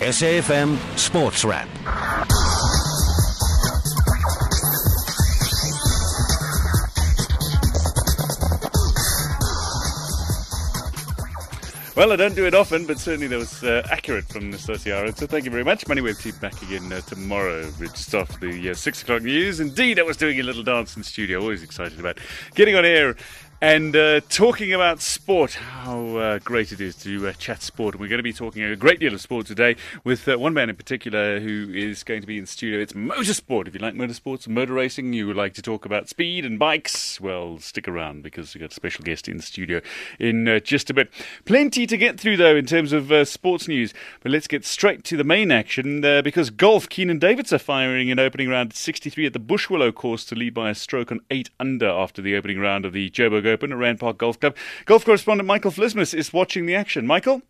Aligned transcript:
SAFM 0.00 0.78
Sports 0.98 1.44
Wrap. 1.44 1.68
Well, 11.98 12.12
I 12.12 12.16
don't 12.16 12.36
do 12.36 12.46
it 12.46 12.54
often, 12.54 12.86
but 12.86 13.00
certainly 13.00 13.26
that 13.26 13.38
was 13.38 13.64
uh, 13.64 13.84
accurate 13.90 14.28
from 14.28 14.50
Nastasia 14.50 14.94
Aron. 14.98 15.16
So 15.16 15.26
thank 15.26 15.44
you 15.44 15.50
very 15.50 15.64
much. 15.64 15.84
Moneyweb 15.86 16.22
team 16.22 16.36
back 16.40 16.62
again 16.62 16.92
uh, 16.92 17.00
tomorrow. 17.00 17.68
Just 17.80 18.14
after 18.14 18.38
the 18.38 18.70
uh, 18.70 18.74
6 18.74 19.02
o'clock 19.02 19.22
news. 19.22 19.58
Indeed, 19.58 19.98
I 19.98 20.04
was 20.04 20.16
doing 20.16 20.38
a 20.38 20.44
little 20.44 20.62
dance 20.62 20.94
in 20.94 21.02
the 21.02 21.08
studio. 21.08 21.40
Always 21.40 21.64
excited 21.64 21.98
about 21.98 22.18
getting 22.54 22.76
on 22.76 22.84
air 22.84 23.16
and 23.60 23.96
uh, 23.96 24.20
talking 24.28 24.72
about 24.72 25.00
sport, 25.00 25.54
how 25.54 26.16
uh, 26.16 26.38
great 26.38 26.70
it 26.70 26.80
is 26.80 26.94
to 26.94 27.28
uh, 27.28 27.32
chat 27.32 27.60
sport. 27.60 27.98
We're 27.98 28.08
going 28.08 28.20
to 28.20 28.22
be 28.22 28.32
talking 28.32 28.62
a 28.62 28.76
great 28.76 29.00
deal 29.00 29.12
of 29.12 29.20
sport 29.20 29.46
today 29.46 29.74
with 30.04 30.28
uh, 30.28 30.38
one 30.38 30.54
man 30.54 30.70
in 30.70 30.76
particular 30.76 31.40
who 31.40 31.68
is 31.74 32.04
going 32.04 32.20
to 32.20 32.26
be 32.26 32.36
in 32.36 32.44
the 32.44 32.48
studio. 32.48 32.78
It's 32.78 32.92
motorsport. 32.92 33.66
If 33.66 33.74
you 33.74 33.80
like 33.80 33.94
motorsports 33.94 34.46
motor 34.46 34.74
racing, 34.74 35.12
you 35.12 35.26
would 35.26 35.36
like 35.36 35.54
to 35.54 35.62
talk 35.62 35.84
about 35.84 36.08
speed 36.08 36.44
and 36.44 36.56
bikes, 36.56 37.20
well, 37.20 37.58
stick 37.58 37.88
around 37.88 38.22
because 38.22 38.54
we've 38.54 38.60
got 38.60 38.70
a 38.70 38.74
special 38.74 39.02
guest 39.02 39.26
in 39.26 39.38
the 39.38 39.42
studio 39.42 39.80
in 40.20 40.46
uh, 40.46 40.60
just 40.60 40.88
a 40.88 40.94
bit. 40.94 41.10
Plenty 41.44 41.84
to 41.88 41.96
get 41.96 42.20
through, 42.20 42.36
though, 42.36 42.54
in 42.54 42.66
terms 42.66 42.92
of 42.92 43.10
uh, 43.10 43.24
sports 43.24 43.66
news. 43.66 43.92
But 44.20 44.30
let's 44.30 44.46
get 44.46 44.64
straight 44.64 45.02
to 45.04 45.16
the 45.16 45.24
main 45.24 45.50
action 45.50 46.02
because 46.22 46.50
golf, 46.50 46.88
Keenan 46.88 47.18
Davidse 47.18 47.60
firing 47.60 48.08
in 48.08 48.20
opening 48.20 48.48
round 48.48 48.72
63 48.72 49.26
at 49.26 49.32
the 49.32 49.40
Bushwillow 49.40 49.92
course 49.92 50.24
to 50.26 50.36
lead 50.36 50.54
by 50.54 50.70
a 50.70 50.76
stroke 50.76 51.10
on 51.10 51.20
8 51.28 51.50
under 51.58 51.88
after 51.88 52.22
the 52.22 52.36
opening 52.36 52.60
round 52.60 52.84
of 52.84 52.92
the 52.92 53.10
Joburg 53.10 53.47
Open 53.48 53.72
at 53.72 53.78
Rand 53.78 54.00
Park 54.00 54.18
Golf 54.18 54.38
Club. 54.38 54.56
Golf 54.84 55.04
correspondent 55.04 55.46
Michael 55.46 55.70
Vlismus 55.70 56.14
is 56.14 56.32
watching 56.32 56.66
the 56.66 56.74
action. 56.74 57.06
Michael? 57.06 57.42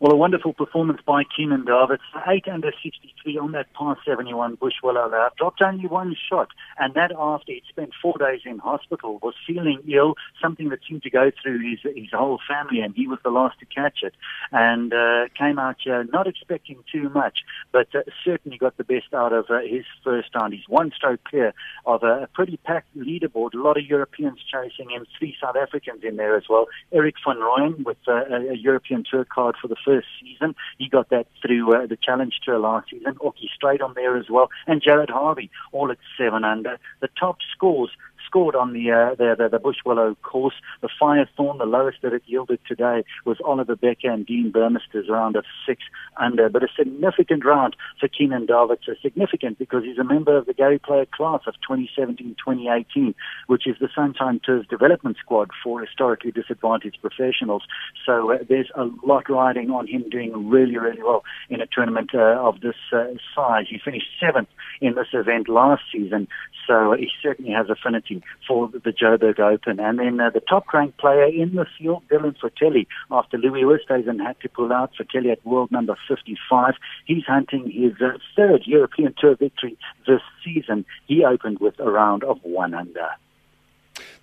Well, 0.00 0.12
a 0.12 0.16
wonderful 0.16 0.52
performance 0.52 1.00
by 1.04 1.24
Keenan 1.24 1.64
Davidse. 1.64 1.98
8 2.24 2.46
under 2.46 2.70
63 2.84 3.36
on 3.36 3.50
that 3.50 3.72
par 3.72 3.96
71 4.06 4.56
Bushwillow 4.56 5.10
lap. 5.10 5.36
Dropped 5.36 5.60
only 5.60 5.88
one 5.88 6.14
shot, 6.30 6.50
and 6.78 6.94
that 6.94 7.10
after 7.18 7.50
he'd 7.50 7.64
spent 7.68 7.90
four 8.00 8.14
days 8.16 8.42
in 8.44 8.58
hospital, 8.58 9.18
was 9.24 9.34
feeling 9.44 9.82
ill, 9.92 10.14
something 10.40 10.68
that 10.68 10.78
seemed 10.88 11.02
to 11.02 11.10
go 11.10 11.32
through 11.42 11.68
his, 11.68 11.80
his 11.96 12.12
whole 12.12 12.38
family, 12.46 12.80
and 12.80 12.94
he 12.94 13.08
was 13.08 13.18
the 13.24 13.30
last 13.30 13.58
to 13.58 13.66
catch 13.66 14.04
it. 14.04 14.14
And 14.52 14.92
uh, 14.92 15.30
came 15.36 15.58
out 15.58 15.78
here 15.82 16.04
not 16.12 16.28
expecting 16.28 16.84
too 16.92 17.08
much, 17.08 17.40
but 17.72 17.88
uh, 17.92 18.02
certainly 18.24 18.56
got 18.56 18.76
the 18.76 18.84
best 18.84 19.12
out 19.12 19.32
of 19.32 19.46
uh, 19.50 19.62
his 19.68 19.84
first 20.04 20.28
round. 20.32 20.54
He's 20.54 20.68
one 20.68 20.92
stroke 20.94 21.24
clear 21.24 21.52
of 21.86 22.04
a, 22.04 22.28
pretty 22.34 22.58
packed 22.58 22.96
leaderboard. 22.96 23.54
A 23.54 23.58
lot 23.58 23.76
of 23.76 23.84
Europeans 23.84 24.38
chasing 24.46 24.90
him, 24.90 25.06
three 25.18 25.34
South 25.42 25.56
Africans 25.56 26.04
in 26.04 26.14
there 26.18 26.36
as 26.36 26.44
well. 26.48 26.66
Erik 26.92 27.16
van 27.26 27.38
Rooyen 27.38 27.84
with 27.84 27.96
uh, 28.06 28.24
a, 28.30 28.52
a 28.52 28.56
European 28.56 29.02
Tour 29.10 29.24
card 29.24 29.56
for 29.60 29.66
the 29.66 29.76
first 29.88 30.08
season. 30.20 30.54
He 30.76 30.88
got 30.88 31.08
that 31.08 31.26
through 31.40 31.74
uh, 31.74 31.86
the 31.86 31.96
Challenge 31.96 32.34
Tour 32.44 32.58
last 32.58 32.90
season. 32.90 33.14
Aukie 33.14 33.48
straight 33.54 33.80
on 33.80 33.94
there 33.94 34.18
as 34.18 34.28
well, 34.28 34.50
and 34.66 34.82
Jared 34.82 35.08
Harvey 35.08 35.50
all 35.72 35.90
at 35.90 35.98
seven 36.18 36.44
under. 36.44 36.78
The 37.00 37.08
top 37.18 37.38
scores 37.54 37.90
scored 38.28 38.54
on 38.54 38.72
the, 38.72 38.90
uh, 38.92 39.14
the, 39.14 39.34
the, 39.38 39.48
the 39.48 39.58
Bushwillow 39.58 40.14
course. 40.22 40.54
The 40.82 40.88
Firethorn, 41.00 41.58
the 41.58 41.64
lowest 41.64 41.98
that 42.02 42.12
it 42.12 42.22
yielded 42.26 42.60
today 42.68 43.04
was 43.24 43.38
Oliver 43.44 43.76
Bekker 43.76 44.10
and 44.10 44.26
Dean 44.26 44.52
Burmester's 44.52 45.08
round 45.08 45.36
of 45.36 45.44
six 45.66 45.82
under. 46.20 46.48
But 46.48 46.62
a 46.62 46.68
significant 46.76 47.44
round 47.44 47.74
for 47.98 48.08
Keenan. 48.08 48.46
So 48.48 48.94
significant 49.02 49.58
because 49.58 49.84
he's 49.84 49.98
a 49.98 50.04
member 50.04 50.36
of 50.36 50.46
the 50.46 50.54
Gary 50.54 50.78
Player 50.78 51.06
class 51.06 51.40
of 51.46 51.54
2017-2018, 51.68 53.14
which 53.46 53.66
is 53.66 53.76
the 53.80 53.88
Sunshine 53.94 54.40
Tours 54.44 54.66
development 54.68 55.16
squad 55.18 55.50
for 55.62 55.80
historically 55.80 56.30
disadvantaged 56.30 56.98
professionals. 57.00 57.62
So 58.04 58.32
uh, 58.32 58.38
there's 58.48 58.70
a 58.74 58.88
lot 59.04 59.28
riding 59.28 59.70
on 59.70 59.86
him 59.86 60.08
doing 60.10 60.48
really, 60.48 60.76
really 60.76 61.02
well 61.02 61.24
in 61.48 61.60
a 61.60 61.66
tournament 61.66 62.10
uh, 62.14 62.40
of 62.40 62.60
this 62.60 62.76
uh, 62.92 63.04
size. 63.34 63.66
He 63.70 63.78
finished 63.82 64.08
seventh 64.20 64.48
in 64.80 64.94
this 64.94 65.08
event 65.12 65.48
last 65.48 65.82
season, 65.92 66.28
so 66.66 66.94
he 66.98 67.08
certainly 67.22 67.52
has 67.52 67.68
affinity 67.70 68.17
for 68.46 68.68
the 68.68 68.92
Joburg 68.92 69.38
Open. 69.38 69.80
And 69.80 69.98
then 69.98 70.20
uh, 70.20 70.30
the 70.30 70.40
top 70.40 70.72
ranked 70.72 70.98
player 70.98 71.26
in 71.26 71.54
the 71.54 71.66
field, 71.78 72.02
Dylan 72.10 72.36
Frittelli, 72.38 72.86
after 73.10 73.38
Louis 73.38 73.62
Oosthuizen 73.62 74.24
had 74.24 74.40
to 74.40 74.48
pull 74.48 74.72
out, 74.72 74.92
Frittelli 74.98 75.32
at 75.32 75.44
world 75.44 75.70
number 75.70 75.96
55. 76.08 76.74
He's 77.04 77.24
hunting 77.24 77.70
his 77.70 77.92
uh, 78.00 78.18
third 78.36 78.62
European 78.66 79.14
Tour 79.18 79.36
victory 79.36 79.76
this 80.06 80.20
season. 80.44 80.84
He 81.06 81.24
opened 81.24 81.58
with 81.60 81.78
a 81.80 81.90
round 81.90 82.24
of 82.24 82.38
one 82.42 82.74
under. 82.74 83.08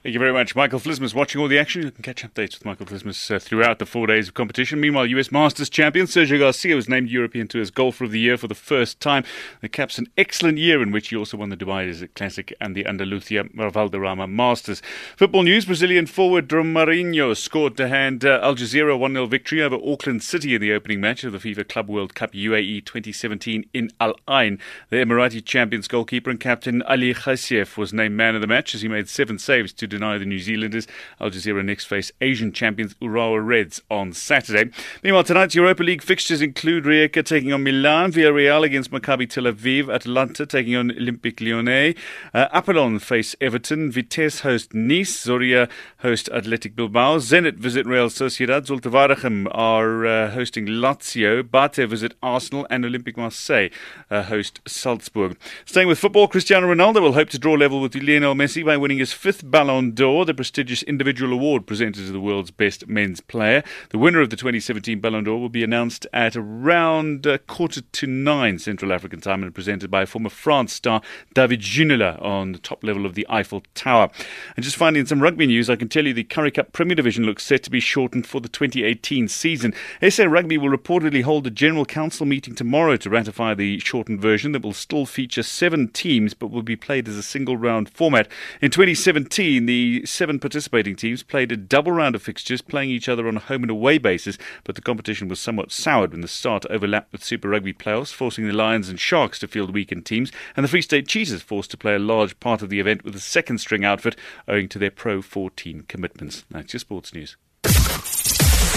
Thank 0.05 0.13
you 0.13 0.19
very 0.19 0.33
much. 0.33 0.55
Michael 0.55 0.79
Vlismus 0.79 1.15
watching 1.15 1.41
all 1.41 1.47
the 1.47 1.57
action. 1.57 1.81
You 1.81 1.89
can 1.89 2.03
catch 2.03 2.23
updates 2.23 2.53
with 2.53 2.63
Michael 2.63 2.85
Vlismus 2.85 3.33
uh, 3.33 3.39
throughout 3.39 3.79
the 3.79 3.87
four 3.87 4.05
days 4.05 4.27
of 4.27 4.35
competition. 4.35 4.79
Meanwhile, 4.79 5.07
US 5.07 5.31
Masters 5.31 5.67
champion 5.67 6.05
Sergio 6.05 6.37
Garcia 6.37 6.75
was 6.75 6.87
named 6.87 7.09
European 7.09 7.47
Tour's 7.47 7.71
Golfer 7.71 8.03
of 8.03 8.11
the 8.11 8.19
Year 8.19 8.37
for 8.37 8.47
the 8.47 8.53
first 8.53 8.99
time. 8.99 9.23
The 9.61 9.67
caps 9.67 9.97
an 9.97 10.05
excellent 10.15 10.59
year 10.59 10.83
in 10.83 10.91
which 10.91 11.07
he 11.07 11.15
also 11.15 11.37
won 11.37 11.49
the 11.49 11.57
Dubai 11.57 11.87
Desert 11.87 12.13
Classic 12.13 12.53
and 12.61 12.75
the 12.75 12.85
Andalusia 12.85 13.45
Valderrama 13.55 14.27
Masters. 14.27 14.83
Football 15.17 15.41
news 15.41 15.65
Brazilian 15.65 16.05
forward 16.05 16.49
Romarinho 16.49 17.35
scored 17.35 17.75
to 17.77 17.87
hand 17.87 18.23
uh, 18.23 18.39
Al 18.43 18.53
Jazira 18.53 18.99
1 18.99 19.13
0 19.13 19.25
victory 19.25 19.63
over 19.63 19.77
Auckland 19.83 20.21
City 20.21 20.53
in 20.53 20.61
the 20.61 20.71
opening 20.71 21.01
match 21.01 21.23
of 21.23 21.31
the 21.31 21.39
FIFA 21.39 21.67
Club 21.67 21.89
World 21.89 22.13
Cup 22.13 22.33
UAE 22.33 22.85
2017 22.85 23.65
in 23.73 23.89
Al 23.99 24.13
Ain. 24.29 24.59
The 24.91 24.97
Emirati 24.97 25.43
champions 25.43 25.87
goalkeeper 25.87 26.29
and 26.29 26.39
captain 26.39 26.83
Ali 26.83 27.15
Khaseif 27.15 27.75
was 27.75 27.91
named 27.91 28.13
man 28.13 28.35
of 28.35 28.41
the 28.41 28.45
match 28.45 28.75
as 28.75 28.83
he 28.83 28.87
made 28.87 29.09
seven 29.09 29.39
saves 29.39 29.73
to 29.73 29.94
deny 29.95 30.17
the 30.17 30.25
New 30.25 30.39
Zealanders. 30.39 30.87
Al 31.21 31.29
Jazira 31.29 31.63
next 31.63 31.85
face 31.85 32.11
Asian 32.21 32.51
champions 32.51 32.93
Urawa 32.95 33.45
Reds 33.45 33.81
on 33.89 34.11
Saturday. 34.13 34.71
Meanwhile, 35.03 35.23
tonight's 35.23 35.55
Europa 35.55 35.83
League 35.83 36.01
fixtures 36.01 36.41
include 36.41 36.83
Rijeka 36.83 37.23
taking 37.23 37.53
on 37.53 37.63
Milan, 37.63 38.11
Villarreal 38.11 38.63
against 38.63 38.91
Maccabi 38.91 39.29
Tel 39.29 39.45
Aviv, 39.45 39.93
Atalanta 39.93 40.45
taking 40.45 40.75
on 40.75 40.91
Olympique 40.91 41.39
Lyonnais, 41.39 41.95
uh, 42.33 42.47
Apollon 42.51 42.99
face 42.99 43.35
Everton, 43.39 43.91
Vitesse 43.91 44.41
host 44.41 44.73
Nice, 44.73 45.25
Zorya 45.25 45.69
host 45.99 46.29
Athletic 46.29 46.75
Bilbao, 46.75 47.17
Zenit 47.17 47.55
visit 47.55 47.85
Real 47.85 48.09
Sociedad, 48.09 48.65
Zulte 48.65 48.91
Waregem 48.91 49.47
are 49.51 50.05
uh, 50.05 50.31
hosting 50.31 50.65
Lazio, 50.65 51.49
Bate 51.49 51.87
visit 51.87 52.13
Arsenal, 52.21 52.67
and 52.69 52.83
Olympique 52.83 53.17
Marseille 53.17 53.69
uh, 54.11 54.23
host 54.23 54.59
Salzburg. 54.67 55.37
Staying 55.65 55.87
with 55.87 55.99
football, 55.99 56.27
Cristiano 56.27 56.67
Ronaldo 56.67 57.01
will 57.01 57.13
hope 57.13 57.29
to 57.29 57.39
draw 57.39 57.53
level 57.53 57.81
with 57.81 57.95
Lionel 57.95 58.35
Messi 58.35 58.65
by 58.65 58.77
winning 58.77 58.97
his 58.97 59.13
fifth 59.13 59.49
Ballon 59.49 59.84
D'Or, 59.91 60.25
the 60.25 60.33
prestigious 60.33 60.83
individual 60.83 61.33
award 61.33 61.67
presented 61.67 62.05
to 62.05 62.11
the 62.11 62.19
world's 62.19 62.51
best 62.51 62.87
men's 62.87 63.21
player. 63.21 63.63
The 63.89 63.97
winner 63.97 64.21
of 64.21 64.29
the 64.29 64.35
2017 64.35 64.99
Ballon 64.99 65.23
d'Or 65.23 65.39
will 65.39 65.49
be 65.49 65.63
announced 65.63 66.07
at 66.13 66.35
around 66.35 67.27
uh, 67.27 67.37
quarter 67.39 67.81
to 67.81 68.07
nine 68.07 68.59
Central 68.59 68.93
African 68.93 69.21
time 69.21 69.43
and 69.43 69.53
presented 69.53 69.91
by 69.91 70.05
former 70.05 70.29
France 70.29 70.73
star 70.73 71.01
David 71.33 71.59
Ginola 71.59 72.21
on 72.21 72.53
the 72.53 72.59
top 72.59 72.83
level 72.83 73.05
of 73.05 73.15
the 73.15 73.25
Eiffel 73.29 73.63
Tower. 73.73 74.09
And 74.55 74.63
just 74.63 74.77
finally, 74.77 74.99
in 74.99 75.05
some 75.05 75.21
rugby 75.21 75.47
news, 75.47 75.69
I 75.69 75.75
can 75.75 75.89
tell 75.89 76.05
you 76.05 76.13
the 76.13 76.23
Currie 76.23 76.51
Cup 76.51 76.71
Premier 76.71 76.95
Division 76.95 77.25
looks 77.25 77.43
set 77.43 77.63
to 77.63 77.69
be 77.69 77.79
shortened 77.79 78.27
for 78.27 78.41
the 78.41 78.49
2018 78.49 79.27
season. 79.27 79.73
SA 80.09 80.23
Rugby 80.23 80.57
will 80.57 80.75
reportedly 80.75 81.23
hold 81.23 81.45
a 81.47 81.51
General 81.51 81.85
Council 81.85 82.25
meeting 82.25 82.55
tomorrow 82.55 82.97
to 82.97 83.09
ratify 83.09 83.53
the 83.53 83.79
shortened 83.79 84.21
version 84.21 84.51
that 84.53 84.63
will 84.63 84.73
still 84.73 85.05
feature 85.05 85.43
seven 85.43 85.89
teams 85.89 86.33
but 86.33 86.51
will 86.51 86.63
be 86.63 86.75
played 86.75 87.07
as 87.07 87.17
a 87.17 87.23
single 87.23 87.57
round 87.57 87.89
format. 87.89 88.27
In 88.61 88.71
2017, 88.71 89.65
the 89.65 89.74
the 89.75 90.05
seven 90.05 90.39
participating 90.39 90.95
teams 90.95 91.21
played 91.21 91.51
a 91.51 91.57
double 91.57 91.91
round 91.91 92.15
of 92.15 92.21
fixtures, 92.21 92.61
playing 92.61 92.91
each 92.91 93.09
other 93.09 93.27
on 93.27 93.35
a 93.35 93.41
home 93.41 93.61
and 93.61 93.69
away 93.69 93.97
basis, 93.97 94.37
but 94.63 94.75
the 94.75 94.81
competition 94.81 95.27
was 95.27 95.37
somewhat 95.37 95.69
soured 95.69 96.13
when 96.13 96.21
the 96.21 96.29
start 96.29 96.65
overlapped 96.69 97.11
with 97.11 97.25
Super 97.25 97.49
Rugby 97.49 97.73
playoffs, 97.73 98.13
forcing 98.13 98.47
the 98.47 98.53
Lions 98.53 98.87
and 98.87 98.97
Sharks 98.97 99.37
to 99.39 99.49
field 99.49 99.73
weakened 99.73 100.05
teams, 100.05 100.31
and 100.55 100.63
the 100.63 100.69
Free 100.69 100.81
State 100.81 101.09
Cheetahs 101.09 101.41
forced 101.41 101.71
to 101.71 101.77
play 101.77 101.93
a 101.93 101.99
large 101.99 102.39
part 102.39 102.61
of 102.61 102.69
the 102.69 102.79
event 102.79 103.03
with 103.03 103.17
a 103.17 103.19
second 103.19 103.57
string 103.57 103.83
outfit 103.83 104.15
owing 104.47 104.69
to 104.69 104.79
their 104.79 104.91
Pro 104.91 105.21
14 105.21 105.83
commitments. 105.89 106.45
That's 106.49 106.71
your 106.71 106.79
sports 106.79 107.13
news. 107.13 107.35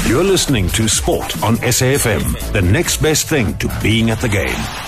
You're 0.09 0.25
listening 0.25 0.69
to 0.71 0.89
Sport 0.89 1.41
on 1.45 1.59
SAFM, 1.59 2.53
the 2.53 2.63
next 2.63 3.01
best 3.01 3.29
thing 3.29 3.57
to 3.59 3.71
being 3.81 4.11
at 4.11 4.21
the 4.21 4.29
game. 4.29 4.88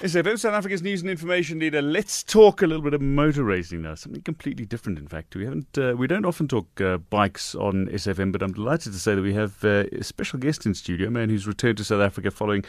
SAFM, 0.00 0.38
South 0.38 0.54
Africa's 0.54 0.80
news 0.80 1.00
and 1.00 1.10
information 1.10 1.58
leader. 1.58 1.82
Let's 1.82 2.22
talk 2.22 2.62
a 2.62 2.68
little 2.68 2.84
bit 2.84 2.94
of 2.94 3.00
motor 3.00 3.42
racing 3.42 3.82
now. 3.82 3.96
Something 3.96 4.22
completely 4.22 4.64
different, 4.64 4.96
in 4.96 5.08
fact. 5.08 5.34
We 5.34 5.42
haven't, 5.42 5.76
uh, 5.76 5.94
we 5.98 6.06
don't 6.06 6.24
often 6.24 6.46
talk 6.46 6.80
uh, 6.80 6.98
bikes 6.98 7.56
on 7.56 7.88
SAFM, 7.88 8.30
but 8.30 8.40
I'm 8.40 8.52
delighted 8.52 8.92
to 8.92 8.98
say 9.00 9.16
that 9.16 9.22
we 9.22 9.34
have 9.34 9.64
uh, 9.64 9.86
a 9.90 10.04
special 10.04 10.38
guest 10.38 10.66
in 10.66 10.74
studio, 10.74 11.08
a 11.08 11.10
man 11.10 11.30
who's 11.30 11.48
returned 11.48 11.78
to 11.78 11.84
South 11.84 12.00
Africa 12.00 12.30
following 12.30 12.64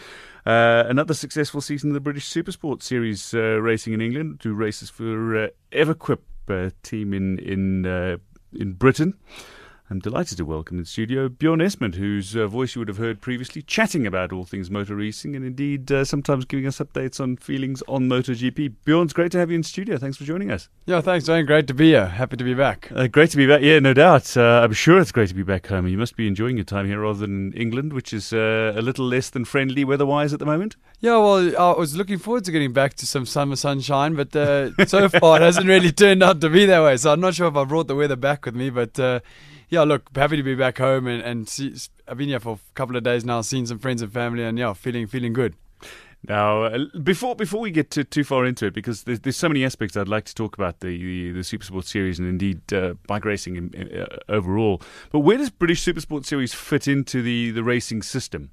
uh, 0.48 0.86
another 0.88 1.14
successful 1.14 1.62
season 1.62 1.92
of 1.92 1.94
the 1.94 2.00
British 2.00 2.28
Supersport 2.28 2.82
Series 2.82 3.32
uh, 3.36 3.62
racing 3.62 3.94
in 3.94 4.02
England. 4.02 4.40
Two 4.40 4.56
races 4.56 4.90
for 4.90 5.38
uh, 5.38 5.48
Everquip 5.72 6.22
team 6.82 7.14
in 7.14 7.38
in 7.38 8.20
in 8.54 8.74
Britain. 8.74 9.14
I'm 9.92 9.98
delighted 9.98 10.38
to 10.38 10.46
welcome 10.46 10.78
in 10.78 10.86
studio 10.86 11.30
Bjorn 11.30 11.62
Estment, 11.62 11.96
whose 11.96 12.36
uh, 12.36 12.46
voice 12.46 12.76
you 12.76 12.80
would 12.80 12.90
have 12.90 12.98
heard 12.98 13.22
previously, 13.22 13.64
chatting 13.64 14.06
about 14.06 14.32
all 14.32 14.44
things 14.44 14.70
motor 14.70 14.96
racing 14.96 15.36
and 15.36 15.44
indeed 15.44 15.92
uh, 15.92 16.06
sometimes 16.06 16.46
giving 16.46 16.68
us 16.68 16.78
updates 16.78 17.20
on 17.20 17.38
feelings 17.38 17.82
on 17.88 18.08
MotoGP. 18.08 18.76
Bjorn, 18.86 19.06
it's 19.06 19.14
great 19.14 19.32
to 19.32 19.40
have 19.40 19.50
you 19.50 19.56
in 19.56 19.64
studio. 19.64 19.98
Thanks 19.98 20.16
for 20.16 20.26
joining 20.26 20.52
us. 20.52 20.70
Yeah, 20.86 21.02
thanks, 21.02 21.28
Dwayne. 21.28 21.48
Great 21.48 21.66
to 21.66 21.74
be 21.74 21.88
here. 21.88 22.06
Happy 22.06 22.38
to 22.38 22.44
be 22.44 22.54
back. 22.54 22.92
Uh, 22.94 23.08
great 23.08 23.32
to 23.32 23.38
be 23.38 23.48
back. 23.48 23.64
Yeah, 23.64 23.80
no 23.80 23.96
doubt. 23.96 24.38
Uh, 24.38 24.62
I'm 24.64 24.74
sure 24.74 25.00
it's 25.00 25.12
great 25.12 25.30
to 25.30 25.34
be 25.34 25.42
back 25.42 25.66
home. 25.66 25.88
You 25.88 25.98
must 25.98 26.16
be 26.16 26.28
enjoying 26.28 26.58
your 26.58 26.66
time 26.66 26.86
here 26.86 27.02
rather 27.02 27.22
than 27.22 27.52
England, 27.54 27.94
which 27.94 28.14
is 28.14 28.32
uh, 28.32 28.74
a 28.76 28.84
little 28.84 29.08
less 29.08 29.32
than 29.32 29.44
friendly 29.44 29.84
weather-wise 29.84 30.34
at 30.34 30.40
the 30.40 30.46
moment. 30.46 30.76
Yeah, 31.00 31.18
well, 31.18 31.58
I 31.58 31.80
was 31.80 31.96
looking 31.96 32.20
forward 32.20 32.44
to 32.46 32.52
getting 32.52 32.74
back 32.74 32.94
to 32.98 33.08
some 33.08 33.26
summer 33.26 33.56
sunshine, 33.56 34.14
but 34.14 34.36
uh, 34.36 34.70
so 34.86 35.10
far 35.10 35.38
it 35.38 35.42
hasn't 35.42 35.66
really 35.66 35.92
turned 35.92 36.22
out 36.22 36.42
to 36.42 36.50
be 36.52 36.68
that 36.68 36.84
way. 36.84 36.96
So 36.98 37.12
I'm 37.12 37.22
not 37.22 37.34
sure 37.34 37.48
if 37.48 37.56
I 37.56 37.64
brought 37.64 37.88
the 37.88 37.96
weather 37.96 38.16
back 38.16 38.46
with 38.46 38.56
me, 38.56 38.70
but 38.70 39.00
yeah, 39.70 39.84
look, 39.84 40.10
happy 40.16 40.38
to 40.38 40.44
be 40.44 40.56
back 40.56 40.78
home 40.80 41.08
and, 41.08 41.22
and 41.22 41.48
see, 41.48 41.76
I've 42.08 42.18
been 42.18 42.30
here 42.30 42.40
for 42.40 42.56
a 42.56 42.74
couple 42.74 42.96
of 42.96 43.04
days 43.04 43.24
now, 43.24 43.42
seen 43.42 43.66
some 43.66 43.80
friends 43.80 44.02
and 44.02 44.12
family, 44.12 44.44
and 44.44 44.58
yeah, 44.58 44.74
feeling 44.74 45.08
feeling 45.08 45.34
good. 45.34 45.56
Now, 46.28 46.64
uh, 46.64 46.86
before 47.02 47.36
before 47.36 47.62
we 47.62 47.72
get 47.72 47.92
too, 47.92 48.04
too 48.04 48.24
far 48.24 48.46
into 48.46 48.66
it, 48.66 48.74
because 48.74 49.04
there's, 49.04 49.22
there's 49.22 49.38
so 49.38 49.48
many 49.48 49.64
aspects 49.64 49.96
I'd 49.96 50.10
like 50.10 50.26
to 50.26 50.36
talk 50.36 50.58
about 50.58 50.82
the 50.82 50.98
the, 50.98 51.32
the 51.32 51.40
Supersport 51.40 51.86
series 51.86 52.20
and 52.20 52.28
indeed 52.28 52.74
uh, 52.74 52.96
bike 53.08 53.24
racing 53.24 53.56
in, 53.56 53.74
in, 53.74 54.02
uh, 54.02 54.18
overall. 54.28 54.82
But 55.12 55.20
where 55.20 55.38
does 55.38 55.50
British 55.50 55.84
Supersport 55.84 56.26
series 56.26 56.54
fit 56.54 56.88
into 56.88 57.22
the, 57.22 57.52
the 57.52 57.64
racing 57.64 58.02
system? 58.02 58.52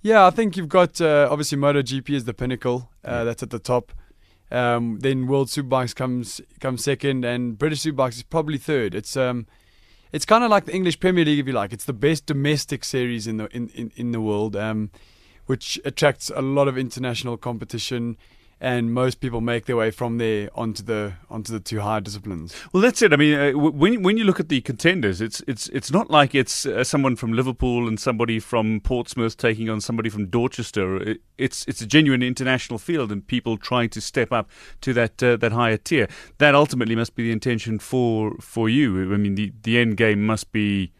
Yeah, 0.00 0.26
I 0.26 0.30
think 0.30 0.56
you've 0.56 0.68
got 0.68 1.00
uh, 1.00 1.28
obviously 1.30 1.58
MotoGP 1.58 2.10
is 2.10 2.24
the 2.24 2.34
pinnacle. 2.34 2.90
Uh, 3.04 3.24
that's 3.24 3.42
at 3.42 3.50
the 3.50 3.58
top. 3.58 3.92
Um, 4.50 4.98
then 5.00 5.26
World 5.26 5.48
Superbikes 5.48 5.94
comes 5.94 6.40
comes 6.60 6.82
second, 6.82 7.24
and 7.24 7.58
British 7.58 7.82
Superbikes 7.82 8.16
is 8.16 8.22
probably 8.22 8.58
third. 8.58 8.94
It's 8.94 9.16
um, 9.16 9.46
it's 10.12 10.24
kind 10.24 10.44
of 10.44 10.50
like 10.50 10.66
the 10.66 10.74
English 10.74 11.00
Premier 11.00 11.24
League, 11.24 11.38
if 11.38 11.46
you 11.46 11.52
like. 11.52 11.72
It's 11.72 11.84
the 11.84 11.92
best 11.92 12.26
domestic 12.26 12.84
series 12.84 13.26
in 13.26 13.38
the 13.38 13.46
in, 13.56 13.68
in, 13.70 13.90
in 13.96 14.12
the 14.12 14.20
world, 14.20 14.54
um, 14.54 14.90
which 15.46 15.80
attracts 15.84 16.30
a 16.34 16.42
lot 16.42 16.68
of 16.68 16.78
international 16.78 17.36
competition 17.36 18.16
and 18.62 18.94
most 18.94 19.18
people 19.20 19.40
make 19.40 19.66
their 19.66 19.76
way 19.76 19.90
from 19.90 20.18
there 20.18 20.48
onto 20.54 20.84
the 20.84 21.14
onto 21.28 21.52
the 21.52 21.58
two 21.58 21.80
higher 21.80 22.00
disciplines. 22.00 22.54
Well, 22.72 22.80
that's 22.80 23.02
it. 23.02 23.12
I 23.12 23.16
mean, 23.16 23.38
uh, 23.38 23.58
when 23.58 24.04
when 24.04 24.16
you 24.16 24.24
look 24.24 24.38
at 24.38 24.48
the 24.48 24.60
contenders, 24.60 25.20
it's 25.20 25.42
it's 25.48 25.68
it's 25.70 25.90
not 25.90 26.10
like 26.10 26.32
it's 26.32 26.64
uh, 26.64 26.84
someone 26.84 27.16
from 27.16 27.32
Liverpool 27.32 27.88
and 27.88 27.98
somebody 27.98 28.38
from 28.38 28.80
Portsmouth 28.80 29.36
taking 29.36 29.68
on 29.68 29.80
somebody 29.80 30.08
from 30.08 30.26
Dorchester. 30.26 30.96
It, 30.96 31.20
it's 31.38 31.66
it's 31.66 31.80
a 31.80 31.86
genuine 31.86 32.22
international 32.22 32.78
field, 32.78 33.10
and 33.10 33.26
people 33.26 33.58
trying 33.58 33.90
to 33.90 34.00
step 34.00 34.32
up 34.32 34.48
to 34.82 34.92
that 34.92 35.20
uh, 35.20 35.36
that 35.38 35.50
higher 35.50 35.76
tier. 35.76 36.06
That 36.38 36.54
ultimately 36.54 36.94
must 36.94 37.16
be 37.16 37.24
the 37.24 37.32
intention 37.32 37.80
for 37.80 38.36
for 38.40 38.68
you. 38.68 39.12
I 39.12 39.16
mean, 39.16 39.34
the 39.34 39.52
the 39.64 39.78
end 39.78 39.96
game 39.96 40.24
must 40.24 40.52
be 40.52 40.92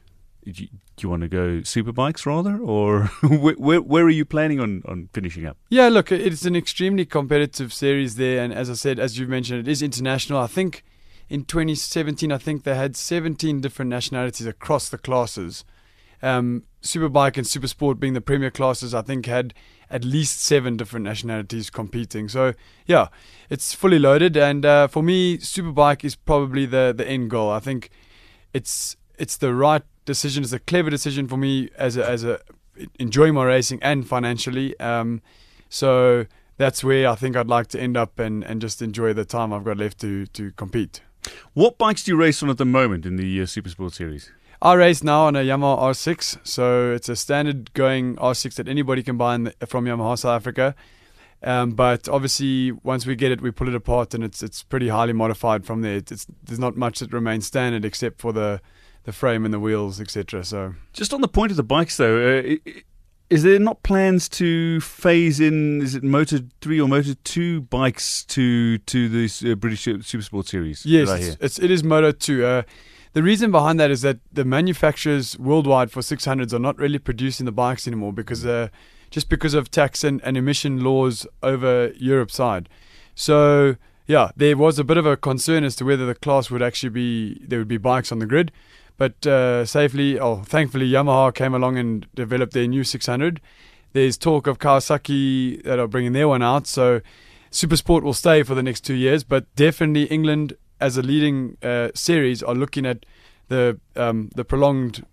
do 0.44 0.66
you 1.00 1.08
want 1.08 1.22
to 1.22 1.28
go 1.28 1.60
superbikes 1.60 2.26
rather, 2.26 2.58
or 2.58 3.04
where, 3.22 3.80
where 3.80 4.04
are 4.04 4.10
you 4.10 4.24
planning 4.24 4.60
on, 4.60 4.82
on 4.86 5.08
finishing 5.12 5.46
up? 5.46 5.56
Yeah, 5.68 5.88
look, 5.88 6.10
it's 6.10 6.44
an 6.44 6.56
extremely 6.56 7.04
competitive 7.04 7.72
series 7.72 8.16
there, 8.16 8.42
and 8.42 8.52
as 8.52 8.68
I 8.68 8.74
said, 8.74 8.98
as 8.98 9.18
you 9.18 9.26
mentioned, 9.26 9.60
it 9.60 9.70
is 9.70 9.82
international. 9.82 10.40
I 10.40 10.46
think 10.46 10.84
in 11.28 11.44
2017, 11.44 12.32
I 12.32 12.38
think 12.38 12.64
they 12.64 12.74
had 12.74 12.96
17 12.96 13.60
different 13.60 13.88
nationalities 13.88 14.46
across 14.46 14.88
the 14.88 14.98
classes. 14.98 15.64
Um, 16.22 16.64
Superbike 16.82 17.36
and 17.36 17.46
Supersport 17.46 17.98
being 17.98 18.12
the 18.12 18.20
premier 18.20 18.50
classes, 18.50 18.94
I 18.94 19.02
think 19.02 19.26
had 19.26 19.54
at 19.90 20.04
least 20.04 20.40
seven 20.40 20.76
different 20.76 21.04
nationalities 21.04 21.70
competing. 21.70 22.28
So 22.28 22.54
yeah, 22.86 23.08
it's 23.50 23.74
fully 23.74 23.98
loaded, 23.98 24.36
and 24.36 24.64
uh, 24.64 24.88
for 24.88 25.02
me, 25.02 25.38
Superbike 25.38 26.04
is 26.04 26.16
probably 26.16 26.66
the 26.66 26.94
the 26.96 27.06
end 27.06 27.30
goal. 27.30 27.50
I 27.50 27.60
think 27.60 27.90
it's 28.52 28.96
it's 29.18 29.36
the 29.36 29.54
right 29.54 29.82
decision. 30.04 30.42
It's 30.42 30.52
a 30.52 30.58
clever 30.58 30.90
decision 30.90 31.28
for 31.28 31.36
me 31.36 31.70
as 31.76 31.96
a, 31.96 32.08
as 32.08 32.24
a 32.24 32.40
enjoying 32.98 33.34
my 33.34 33.44
racing 33.44 33.78
and 33.82 34.06
financially. 34.06 34.78
Um, 34.80 35.22
so 35.68 36.26
that's 36.56 36.84
where 36.84 37.08
I 37.08 37.14
think 37.14 37.36
I'd 37.36 37.48
like 37.48 37.68
to 37.68 37.80
end 37.80 37.96
up 37.96 38.18
and, 38.18 38.44
and 38.44 38.60
just 38.60 38.82
enjoy 38.82 39.12
the 39.12 39.24
time 39.24 39.52
I've 39.52 39.64
got 39.64 39.76
left 39.76 40.00
to 40.00 40.26
to 40.26 40.52
compete. 40.52 41.02
What 41.54 41.78
bikes 41.78 42.04
do 42.04 42.12
you 42.12 42.16
race 42.16 42.42
on 42.42 42.50
at 42.50 42.58
the 42.58 42.64
moment 42.64 43.06
in 43.06 43.16
the 43.16 43.40
uh, 43.40 43.44
Supersport 43.44 43.94
series? 43.94 44.30
I 44.60 44.74
race 44.74 45.02
now 45.02 45.26
on 45.26 45.34
a 45.34 45.40
Yamaha 45.40 45.90
R6, 45.90 46.38
so 46.46 46.92
it's 46.92 47.08
a 47.08 47.16
standard 47.16 47.72
going 47.74 48.14
R6 48.16 48.54
that 48.54 48.68
anybody 48.68 49.02
can 49.02 49.16
buy 49.16 49.36
the, 49.36 49.54
from 49.66 49.86
Yamaha 49.86 50.16
South 50.18 50.36
Africa. 50.36 50.76
Um, 51.42 51.70
but 51.72 52.08
obviously, 52.08 52.70
once 52.70 53.04
we 53.04 53.16
get 53.16 53.32
it, 53.32 53.40
we 53.40 53.50
pull 53.50 53.68
it 53.68 53.74
apart, 53.74 54.14
and 54.14 54.22
it's 54.22 54.42
it's 54.42 54.62
pretty 54.62 54.88
highly 54.88 55.12
modified 55.12 55.64
from 55.64 55.82
there. 55.82 55.96
It's, 55.96 56.26
there's 56.44 56.60
not 56.60 56.76
much 56.76 57.00
that 57.00 57.12
remains 57.12 57.46
standard 57.46 57.84
except 57.84 58.20
for 58.20 58.32
the 58.32 58.60
the 59.04 59.12
frame 59.12 59.44
and 59.44 59.52
the 59.52 59.60
wheels, 59.60 60.00
etc. 60.00 60.44
So, 60.44 60.74
just 60.92 61.12
on 61.12 61.20
the 61.20 61.28
point 61.28 61.50
of 61.50 61.56
the 61.56 61.62
bikes, 61.62 61.96
though, 61.96 62.38
uh, 62.38 62.70
is 63.30 63.42
there 63.42 63.58
not 63.58 63.82
plans 63.82 64.28
to 64.30 64.80
phase 64.80 65.40
in? 65.40 65.80
Is 65.80 65.94
it 65.94 66.02
Moto 66.02 66.40
Three 66.60 66.80
or 66.80 66.88
Moto 66.88 67.14
Two 67.24 67.62
bikes 67.62 68.24
to 68.26 68.78
to 68.78 69.08
this 69.08 69.44
uh, 69.44 69.54
British 69.54 69.86
Supersport 69.86 70.46
series? 70.46 70.84
Yes, 70.84 71.08
it's, 71.10 71.36
it's, 71.40 71.58
it 71.58 71.70
is 71.70 71.82
Moto 71.82 72.12
Two. 72.12 72.44
Uh, 72.44 72.62
the 73.12 73.22
reason 73.22 73.50
behind 73.50 73.78
that 73.78 73.90
is 73.90 74.02
that 74.02 74.18
the 74.32 74.44
manufacturers 74.44 75.38
worldwide 75.38 75.90
for 75.90 76.00
600s 76.00 76.54
are 76.54 76.58
not 76.58 76.78
really 76.78 76.98
producing 76.98 77.44
the 77.44 77.52
bikes 77.52 77.86
anymore 77.86 78.12
because 78.12 78.46
uh, 78.46 78.68
just 79.10 79.28
because 79.28 79.52
of 79.52 79.70
tax 79.70 80.02
and, 80.02 80.22
and 80.24 80.36
emission 80.36 80.82
laws 80.82 81.26
over 81.42 81.92
Europe 81.96 82.30
side. 82.30 82.68
So 83.14 83.76
yeah, 84.06 84.30
there 84.36 84.56
was 84.56 84.78
a 84.78 84.84
bit 84.84 84.96
of 84.96 85.06
a 85.06 85.16
concern 85.16 85.62
as 85.64 85.76
to 85.76 85.84
whether 85.84 86.06
the 86.06 86.14
class 86.14 86.50
would 86.50 86.62
actually 86.62 86.90
be 86.90 87.40
there 87.46 87.58
would 87.58 87.68
be 87.68 87.76
bikes 87.76 88.10
on 88.10 88.18
the 88.18 88.26
grid. 88.26 88.50
But 88.96 89.26
uh, 89.26 89.64
safely, 89.64 90.18
oh, 90.18 90.36
thankfully, 90.36 90.88
Yamaha 90.88 91.34
came 91.34 91.54
along 91.54 91.78
and 91.78 92.06
developed 92.14 92.52
their 92.52 92.66
new 92.66 92.84
600. 92.84 93.40
There's 93.92 94.16
talk 94.16 94.46
of 94.46 94.58
Kawasaki 94.58 95.62
that 95.64 95.78
are 95.78 95.88
bringing 95.88 96.12
their 96.12 96.28
one 96.28 96.42
out, 96.42 96.66
so 96.66 97.00
Supersport 97.50 98.02
will 98.02 98.14
stay 98.14 98.42
for 98.42 98.54
the 98.54 98.62
next 98.62 98.82
two 98.82 98.94
years. 98.94 99.24
But 99.24 99.54
definitely, 99.54 100.04
England 100.04 100.54
as 100.80 100.96
a 100.96 101.02
leading 101.02 101.56
uh, 101.62 101.90
series 101.94 102.42
are 102.42 102.54
looking 102.54 102.86
at 102.86 103.04
the 103.48 103.78
um, 103.96 104.30
the 104.34 104.44
prolonged, 104.44 105.04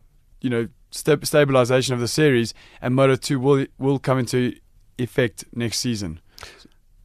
you 0.42 0.50
know, 0.50 0.68
st- 0.92 1.26
stabilization 1.26 1.94
of 1.94 2.00
the 2.00 2.08
series, 2.08 2.54
and 2.82 2.96
Moto 2.96 3.16
2 3.16 3.40
will 3.40 3.66
will 3.78 4.00
come 4.00 4.18
into 4.18 4.56
effect 4.98 5.46
next 5.54 5.80
season. 5.80 6.20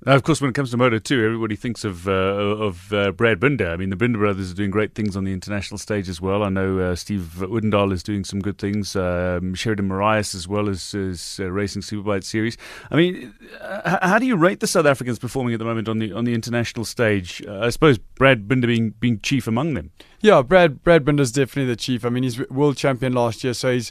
Now, 0.06 0.14
of 0.14 0.22
course, 0.22 0.38
when 0.42 0.50
it 0.50 0.54
comes 0.54 0.70
to 0.70 0.76
Moto 0.76 0.98
2, 0.98 1.24
everybody 1.24 1.56
thinks 1.56 1.82
of 1.82 2.06
uh, 2.06 2.10
of 2.10 2.92
uh, 2.92 3.12
Brad 3.12 3.40
Binder. 3.40 3.70
I 3.70 3.78
mean, 3.78 3.88
the 3.88 3.96
Binder 3.96 4.18
brothers 4.18 4.52
are 4.52 4.54
doing 4.54 4.70
great 4.70 4.94
things 4.94 5.16
on 5.16 5.24
the 5.24 5.32
international 5.32 5.78
stage 5.78 6.10
as 6.10 6.20
well. 6.20 6.42
I 6.42 6.50
know 6.50 6.78
uh, 6.78 6.94
Steve 6.94 7.36
Odendaal 7.38 7.90
is 7.90 8.02
doing 8.02 8.22
some 8.22 8.40
good 8.40 8.58
things. 8.58 8.94
Um, 8.96 9.54
Sheridan 9.54 9.88
Morais 9.88 10.34
as 10.34 10.46
well 10.46 10.68
as, 10.68 10.94
as 10.94 11.40
uh, 11.40 11.50
racing 11.50 11.80
Superbike 11.80 12.22
series. 12.22 12.58
I 12.90 12.96
mean, 12.96 13.32
uh, 13.62 14.06
how 14.06 14.18
do 14.18 14.26
you 14.26 14.36
rate 14.36 14.60
the 14.60 14.66
South 14.66 14.84
Africans 14.84 15.18
performing 15.18 15.54
at 15.54 15.58
the 15.58 15.64
moment 15.64 15.88
on 15.88 15.98
the 15.98 16.12
on 16.12 16.24
the 16.24 16.34
international 16.34 16.84
stage? 16.84 17.42
Uh, 17.48 17.60
I 17.60 17.70
suppose 17.70 17.96
Brad 17.96 18.46
Binder 18.46 18.66
being 18.66 18.90
being 19.00 19.20
chief 19.20 19.46
among 19.46 19.72
them. 19.72 19.90
Yeah, 20.20 20.42
Brad 20.42 20.82
Brad 20.82 21.06
Binder's 21.06 21.32
definitely 21.32 21.72
the 21.72 21.76
chief. 21.76 22.04
I 22.04 22.10
mean, 22.10 22.24
he's 22.24 22.38
world 22.50 22.76
champion 22.76 23.14
last 23.14 23.42
year, 23.42 23.54
so 23.54 23.72
he's 23.72 23.90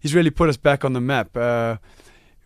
he's 0.00 0.12
really 0.12 0.30
put 0.30 0.48
us 0.48 0.56
back 0.56 0.84
on 0.84 0.92
the 0.92 1.00
map 1.00 1.36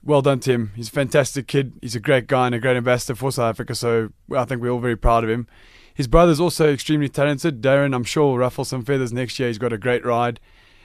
well 0.06 0.23
done, 0.23 0.41
Tim. 0.41 0.73
He's 0.76 0.88
a 0.88 0.93
fantastic 0.93 1.49
kid. 1.49 1.75
He's 1.83 1.97
a 1.97 2.00
great 2.00 2.28
guy 2.28 2.47
and 2.47 2.54
a 2.54 2.61
great 2.61 2.76
ambassador 2.76 3.16
for 3.16 3.33
South 3.33 3.50
Africa. 3.50 3.75
So 3.75 4.11
I 4.35 4.45
think 4.45 4.62
we're 4.62 4.71
all 4.71 4.80
very 4.80 4.97
proud 4.97 5.25
of 5.25 5.30
him. 5.30 5.49
His 5.92 6.07
brother's 6.07 6.38
also 6.38 6.73
extremely 6.73 7.09
talented. 7.09 7.61
Darren, 7.61 7.95
I'm 7.95 8.04
sure, 8.04 8.26
will 8.26 8.38
ruffle 8.38 8.64
some 8.64 8.85
feathers 8.85 9.12
next 9.12 9.38
year. 9.38 9.49
He's 9.49 9.59
got 9.59 9.73
a 9.73 9.78
great 9.78 10.04
ride. 10.04 10.38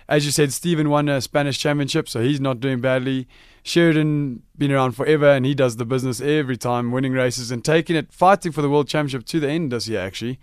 As 0.09 0.25
you 0.25 0.31
said, 0.31 0.51
Stephen 0.51 0.89
won 0.89 1.07
a 1.07 1.21
Spanish 1.21 1.59
championship, 1.59 2.09
so 2.09 2.21
he's 2.21 2.41
not 2.41 2.59
doing 2.59 2.81
badly. 2.81 3.27
Sheridan 3.63 4.41
been 4.57 4.71
around 4.71 4.93
forever, 4.93 5.29
and 5.29 5.45
he 5.45 5.53
does 5.53 5.77
the 5.77 5.85
business 5.85 6.19
every 6.19 6.57
time, 6.57 6.91
winning 6.91 7.13
races 7.13 7.51
and 7.51 7.63
taking 7.63 7.95
it, 7.95 8.11
fighting 8.11 8.51
for 8.51 8.61
the 8.61 8.69
world 8.69 8.87
championship 8.87 9.25
to 9.27 9.39
the 9.39 9.49
end 9.49 9.71
this 9.71 9.87
year, 9.87 10.01
actually. 10.01 10.39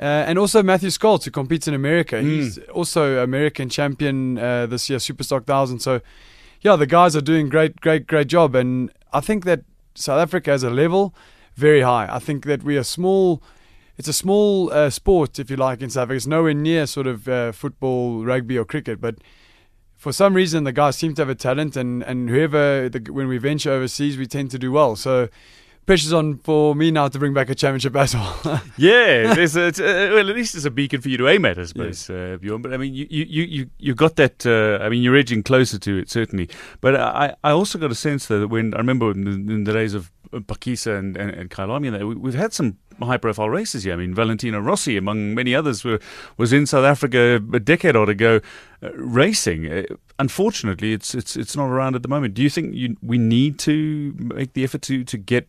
Uh, 0.00 0.24
and 0.26 0.38
also 0.38 0.62
Matthew 0.62 0.88
Scholtz, 0.88 1.24
who 1.24 1.30
competes 1.30 1.68
in 1.68 1.74
America. 1.74 2.16
Mm. 2.16 2.24
He's 2.24 2.58
also 2.68 3.22
American 3.22 3.68
champion 3.68 4.36
uh, 4.36 4.66
this 4.66 4.90
year, 4.90 4.98
Superstock 4.98 5.46
1000. 5.46 5.78
So 5.78 6.00
yeah, 6.62 6.76
the 6.76 6.86
guys 6.86 7.14
are 7.14 7.20
doing 7.20 7.48
great, 7.48 7.80
great, 7.80 8.06
great 8.06 8.28
job. 8.28 8.54
And 8.54 8.90
I 9.12 9.20
think 9.20 9.44
that 9.44 9.64
South 9.94 10.18
Africa 10.18 10.50
has 10.50 10.62
a 10.62 10.70
level 10.70 11.14
very 11.54 11.82
high. 11.82 12.08
I 12.10 12.18
think 12.18 12.46
that 12.46 12.62
we 12.62 12.78
are 12.78 12.84
small. 12.84 13.42
It's 13.98 14.08
a 14.08 14.12
small 14.12 14.72
uh, 14.72 14.88
sport, 14.88 15.38
if 15.38 15.50
you 15.50 15.56
like, 15.56 15.82
in 15.82 15.90
South 15.90 16.04
Africa. 16.04 16.16
It's 16.16 16.26
nowhere 16.26 16.54
near 16.54 16.86
sort 16.86 17.06
of 17.06 17.28
uh, 17.28 17.52
football, 17.52 18.24
rugby, 18.24 18.56
or 18.56 18.64
cricket. 18.64 19.00
But 19.00 19.16
for 19.96 20.12
some 20.12 20.34
reason, 20.34 20.64
the 20.64 20.72
guys 20.72 20.96
seem 20.96 21.14
to 21.16 21.22
have 21.22 21.28
a 21.28 21.34
talent, 21.34 21.76
and 21.76 22.02
and 22.04 22.30
whoever 22.30 22.88
the, 22.88 23.12
when 23.12 23.28
we 23.28 23.38
venture 23.38 23.72
overseas, 23.72 24.16
we 24.16 24.26
tend 24.26 24.50
to 24.52 24.58
do 24.58 24.72
well. 24.72 24.96
So 24.96 25.28
pressure's 25.86 26.12
on 26.12 26.38
for 26.38 26.74
me 26.74 26.90
now 26.90 27.08
to 27.08 27.18
bring 27.18 27.34
back 27.34 27.50
a 27.50 27.54
championship 27.54 27.96
as 27.96 28.14
well. 28.44 28.62
yeah, 28.76 29.34
there's 29.34 29.56
a, 29.56 29.68
uh, 29.68 30.14
well, 30.14 30.30
at 30.30 30.36
least 30.36 30.54
there's 30.54 30.64
a 30.64 30.70
beacon 30.70 31.00
for 31.00 31.08
you 31.08 31.16
to 31.18 31.28
aim 31.28 31.44
at, 31.44 31.58
I 31.58 31.64
suppose, 31.64 32.08
yeah. 32.08 32.34
uh, 32.34 32.36
Bjorn. 32.36 32.62
But 32.62 32.74
I 32.74 32.76
mean, 32.76 32.94
you 32.94 33.06
you 33.08 33.42
you 33.44 33.70
you 33.78 33.94
got 33.94 34.16
that. 34.16 34.46
Uh, 34.46 34.82
I 34.84 34.88
mean, 34.88 35.02
you're 35.02 35.16
edging 35.16 35.42
closer 35.42 35.78
to 35.78 35.98
it 35.98 36.10
certainly. 36.10 36.48
But 36.80 36.96
I 36.96 37.34
I 37.44 37.50
also 37.50 37.78
got 37.78 37.90
a 37.90 37.96
sense 37.96 38.26
that 38.26 38.48
when 38.48 38.74
I 38.74 38.78
remember 38.78 39.10
in 39.10 39.24
the, 39.24 39.30
in 39.52 39.64
the 39.64 39.72
days 39.72 39.94
of 39.94 40.10
Phakisa 40.32 40.98
and 40.98 41.16
and, 41.16 41.30
and 41.30 41.50
Kyalami, 41.50 42.14
we've 42.18 42.34
had 42.34 42.52
some 42.52 42.78
high 43.00 43.16
profile 43.16 43.50
races 43.50 43.84
here. 43.84 43.92
I 43.92 43.96
mean, 43.96 44.14
Valentino 44.14 44.60
Rossi, 44.60 44.96
among 44.96 45.34
many 45.34 45.54
others, 45.54 45.84
were, 45.84 46.00
was 46.36 46.52
in 46.52 46.66
South 46.66 46.84
Africa 46.84 47.36
a 47.52 47.60
decade 47.60 47.96
or 47.96 48.08
ago 48.08 48.40
uh, 48.82 48.92
racing. 48.94 49.70
Uh, 49.70 49.82
unfortunately, 50.18 50.92
it's, 50.92 51.14
it's, 51.14 51.36
it's 51.36 51.56
not 51.56 51.66
around 51.66 51.94
at 51.94 52.02
the 52.02 52.08
moment. 52.08 52.34
Do 52.34 52.42
you 52.42 52.50
think 52.50 52.74
you, 52.74 52.96
we 53.02 53.18
need 53.18 53.58
to 53.60 54.14
make 54.18 54.52
the 54.54 54.64
effort 54.64 54.82
to, 54.82 55.04
to 55.04 55.16
get 55.16 55.48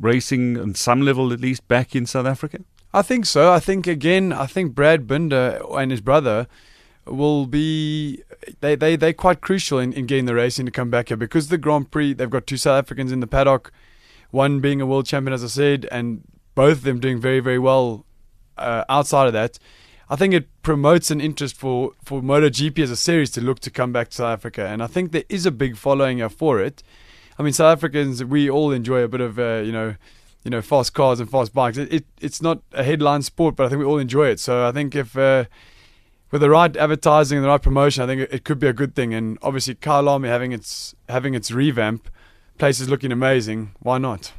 racing 0.00 0.58
on 0.58 0.74
some 0.74 1.02
level 1.02 1.32
at 1.32 1.40
least 1.40 1.66
back 1.68 1.94
in 1.94 2.06
South 2.06 2.26
Africa? 2.26 2.60
I 2.92 3.02
think 3.02 3.26
so. 3.26 3.52
I 3.52 3.58
think, 3.58 3.86
again, 3.86 4.32
I 4.32 4.46
think 4.46 4.74
Brad 4.74 5.06
Binder 5.06 5.60
and 5.72 5.90
his 5.90 6.00
brother 6.00 6.46
will 7.06 7.46
be 7.46 8.22
they 8.60 8.74
they 8.74 8.96
they're 8.96 9.12
quite 9.12 9.40
crucial 9.40 9.78
in, 9.78 9.92
in 9.92 10.06
getting 10.06 10.24
the 10.24 10.34
racing 10.34 10.66
to 10.66 10.72
come 10.72 10.90
back 10.90 11.08
here 11.08 11.16
because 11.16 11.48
the 11.48 11.58
Grand 11.58 11.90
Prix 11.90 12.14
they've 12.14 12.30
got 12.30 12.46
two 12.46 12.56
South 12.56 12.78
Africans 12.78 13.12
in 13.12 13.20
the 13.20 13.26
paddock, 13.26 13.72
one 14.30 14.60
being 14.60 14.80
a 14.80 14.86
world 14.86 15.06
champion 15.06 15.32
as 15.32 15.44
I 15.44 15.48
said, 15.48 15.86
and 15.90 16.22
both 16.54 16.78
of 16.78 16.82
them 16.82 17.00
doing 17.00 17.20
very 17.20 17.40
very 17.40 17.58
well 17.58 18.04
uh, 18.56 18.84
outside 18.88 19.26
of 19.26 19.32
that. 19.32 19.58
I 20.08 20.16
think 20.16 20.34
it 20.34 20.48
promotes 20.62 21.10
an 21.10 21.20
interest 21.20 21.56
for 21.56 21.92
for 22.02 22.22
MotoGP 22.22 22.78
as 22.78 22.90
a 22.90 22.96
series 22.96 23.30
to 23.32 23.40
look 23.40 23.60
to 23.60 23.70
come 23.70 23.92
back 23.92 24.08
to 24.10 24.16
South 24.16 24.32
Africa, 24.32 24.66
and 24.66 24.82
I 24.82 24.86
think 24.86 25.12
there 25.12 25.24
is 25.28 25.46
a 25.46 25.50
big 25.50 25.76
following 25.76 26.26
for 26.28 26.60
it. 26.60 26.82
I 27.38 27.42
mean, 27.42 27.52
South 27.52 27.76
Africans 27.76 28.24
we 28.24 28.48
all 28.48 28.72
enjoy 28.72 29.02
a 29.02 29.08
bit 29.08 29.20
of 29.20 29.38
uh, 29.38 29.62
you 29.64 29.72
know. 29.72 29.96
You 30.46 30.50
know, 30.50 30.60
fast 30.60 30.92
cars 30.92 31.20
and 31.20 31.30
fast 31.30 31.54
bikes. 31.54 31.78
It, 31.78 31.90
it, 31.90 32.04
it's 32.20 32.42
not 32.42 32.60
a 32.74 32.84
headline 32.84 33.22
sport, 33.22 33.56
but 33.56 33.64
I 33.64 33.70
think 33.70 33.78
we 33.78 33.86
all 33.86 33.96
enjoy 33.96 34.26
it. 34.26 34.38
So 34.38 34.68
I 34.68 34.72
think 34.72 34.94
if 34.94 35.16
uh, 35.16 35.44
with 36.30 36.42
the 36.42 36.50
right 36.50 36.76
advertising 36.76 37.38
and 37.38 37.44
the 37.46 37.48
right 37.48 37.62
promotion, 37.62 38.02
I 38.02 38.06
think 38.06 38.20
it, 38.20 38.30
it 38.30 38.44
could 38.44 38.58
be 38.58 38.66
a 38.66 38.74
good 38.74 38.94
thing. 38.94 39.14
And 39.14 39.38
obviously, 39.40 39.74
Kyalami 39.76 40.26
having 40.26 40.52
its 40.52 40.94
having 41.08 41.32
its 41.32 41.50
revamp, 41.50 42.10
place 42.58 42.78
is 42.78 42.90
looking 42.90 43.10
amazing. 43.10 43.72
Why 43.78 43.96
not? 43.96 44.32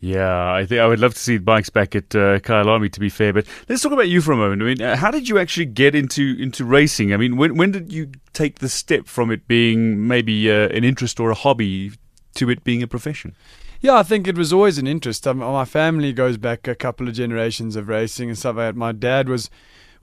Yeah, 0.00 0.52
I 0.52 0.66
think 0.66 0.80
I 0.80 0.86
would 0.86 0.98
love 0.98 1.14
to 1.14 1.20
see 1.20 1.38
bikes 1.38 1.70
back 1.70 1.94
at 1.94 2.14
uh, 2.14 2.40
Kyalami. 2.40 2.90
To 2.90 2.98
be 2.98 3.08
fair, 3.08 3.32
but 3.32 3.46
let's 3.68 3.82
talk 3.82 3.92
about 3.92 4.08
you 4.08 4.20
for 4.20 4.32
a 4.32 4.36
moment. 4.36 4.62
I 4.62 4.64
mean, 4.64 4.82
uh, 4.82 4.96
how 4.96 5.10
did 5.10 5.28
you 5.28 5.38
actually 5.38 5.66
get 5.66 5.94
into 5.94 6.36
into 6.40 6.64
racing? 6.64 7.14
I 7.14 7.18
mean, 7.18 7.36
when 7.36 7.56
when 7.56 7.70
did 7.70 7.92
you 7.92 8.10
take 8.32 8.58
the 8.58 8.68
step 8.68 9.06
from 9.06 9.30
it 9.30 9.46
being 9.46 10.08
maybe 10.08 10.50
uh, 10.50 10.70
an 10.70 10.84
interest 10.84 11.20
or 11.20 11.30
a 11.30 11.34
hobby 11.34 11.92
to 12.36 12.50
it 12.50 12.64
being 12.64 12.82
a 12.82 12.86
profession? 12.86 13.34
Yeah, 13.80 13.94
I 13.94 14.02
think 14.02 14.26
it 14.26 14.38
was 14.38 14.52
always 14.52 14.78
an 14.78 14.86
interest. 14.86 15.26
Um, 15.26 15.38
my 15.38 15.64
family 15.64 16.12
goes 16.12 16.36
back 16.38 16.66
a 16.66 16.74
couple 16.74 17.08
of 17.08 17.14
generations 17.14 17.76
of 17.76 17.88
racing 17.88 18.28
and 18.28 18.38
stuff 18.38 18.56
like 18.56 18.74
that. 18.74 18.76
My 18.76 18.92
dad 18.92 19.28
was 19.28 19.50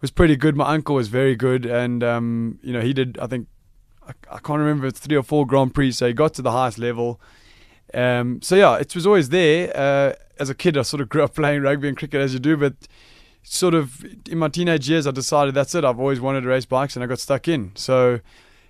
was 0.01 0.11
pretty 0.11 0.35
good. 0.35 0.55
My 0.55 0.73
uncle 0.73 0.95
was 0.95 1.07
very 1.07 1.35
good, 1.35 1.65
and 1.65 2.03
um, 2.03 2.59
you 2.61 2.73
know 2.73 2.81
he 2.81 2.93
did. 2.93 3.17
I 3.19 3.27
think 3.27 3.47
I, 4.07 4.11
I 4.29 4.39
can't 4.39 4.59
remember 4.59 4.91
three 4.91 5.17
or 5.17 5.23
four 5.23 5.47
Grand 5.47 5.73
Prix, 5.73 5.93
so 5.93 6.07
he 6.07 6.13
got 6.13 6.33
to 6.35 6.41
the 6.41 6.51
highest 6.51 6.77
level. 6.77 7.19
Um, 7.93 8.41
so 8.41 8.55
yeah, 8.55 8.77
it 8.77 8.93
was 8.95 9.07
always 9.07 9.29
there. 9.29 9.71
Uh, 9.75 10.13
as 10.39 10.49
a 10.49 10.55
kid, 10.55 10.77
I 10.77 10.81
sort 10.83 11.01
of 11.01 11.09
grew 11.13 11.23
up 11.23 11.35
playing 11.35 11.61
rugby 11.61 11.87
and 11.87 11.97
cricket 11.97 12.21
as 12.21 12.33
you 12.33 12.39
do, 12.39 12.57
but 12.57 12.73
sort 13.43 13.73
of 13.73 14.05
in 14.29 14.37
my 14.37 14.49
teenage 14.49 14.89
years, 14.89 15.07
I 15.07 15.11
decided 15.11 15.53
that's 15.53 15.75
it. 15.75 15.83
I've 15.83 15.99
always 15.99 16.21
wanted 16.21 16.41
to 16.41 16.47
race 16.47 16.65
bikes, 16.65 16.95
and 16.95 17.03
I 17.03 17.07
got 17.07 17.19
stuck 17.19 17.47
in. 17.47 17.71
So 17.75 18.19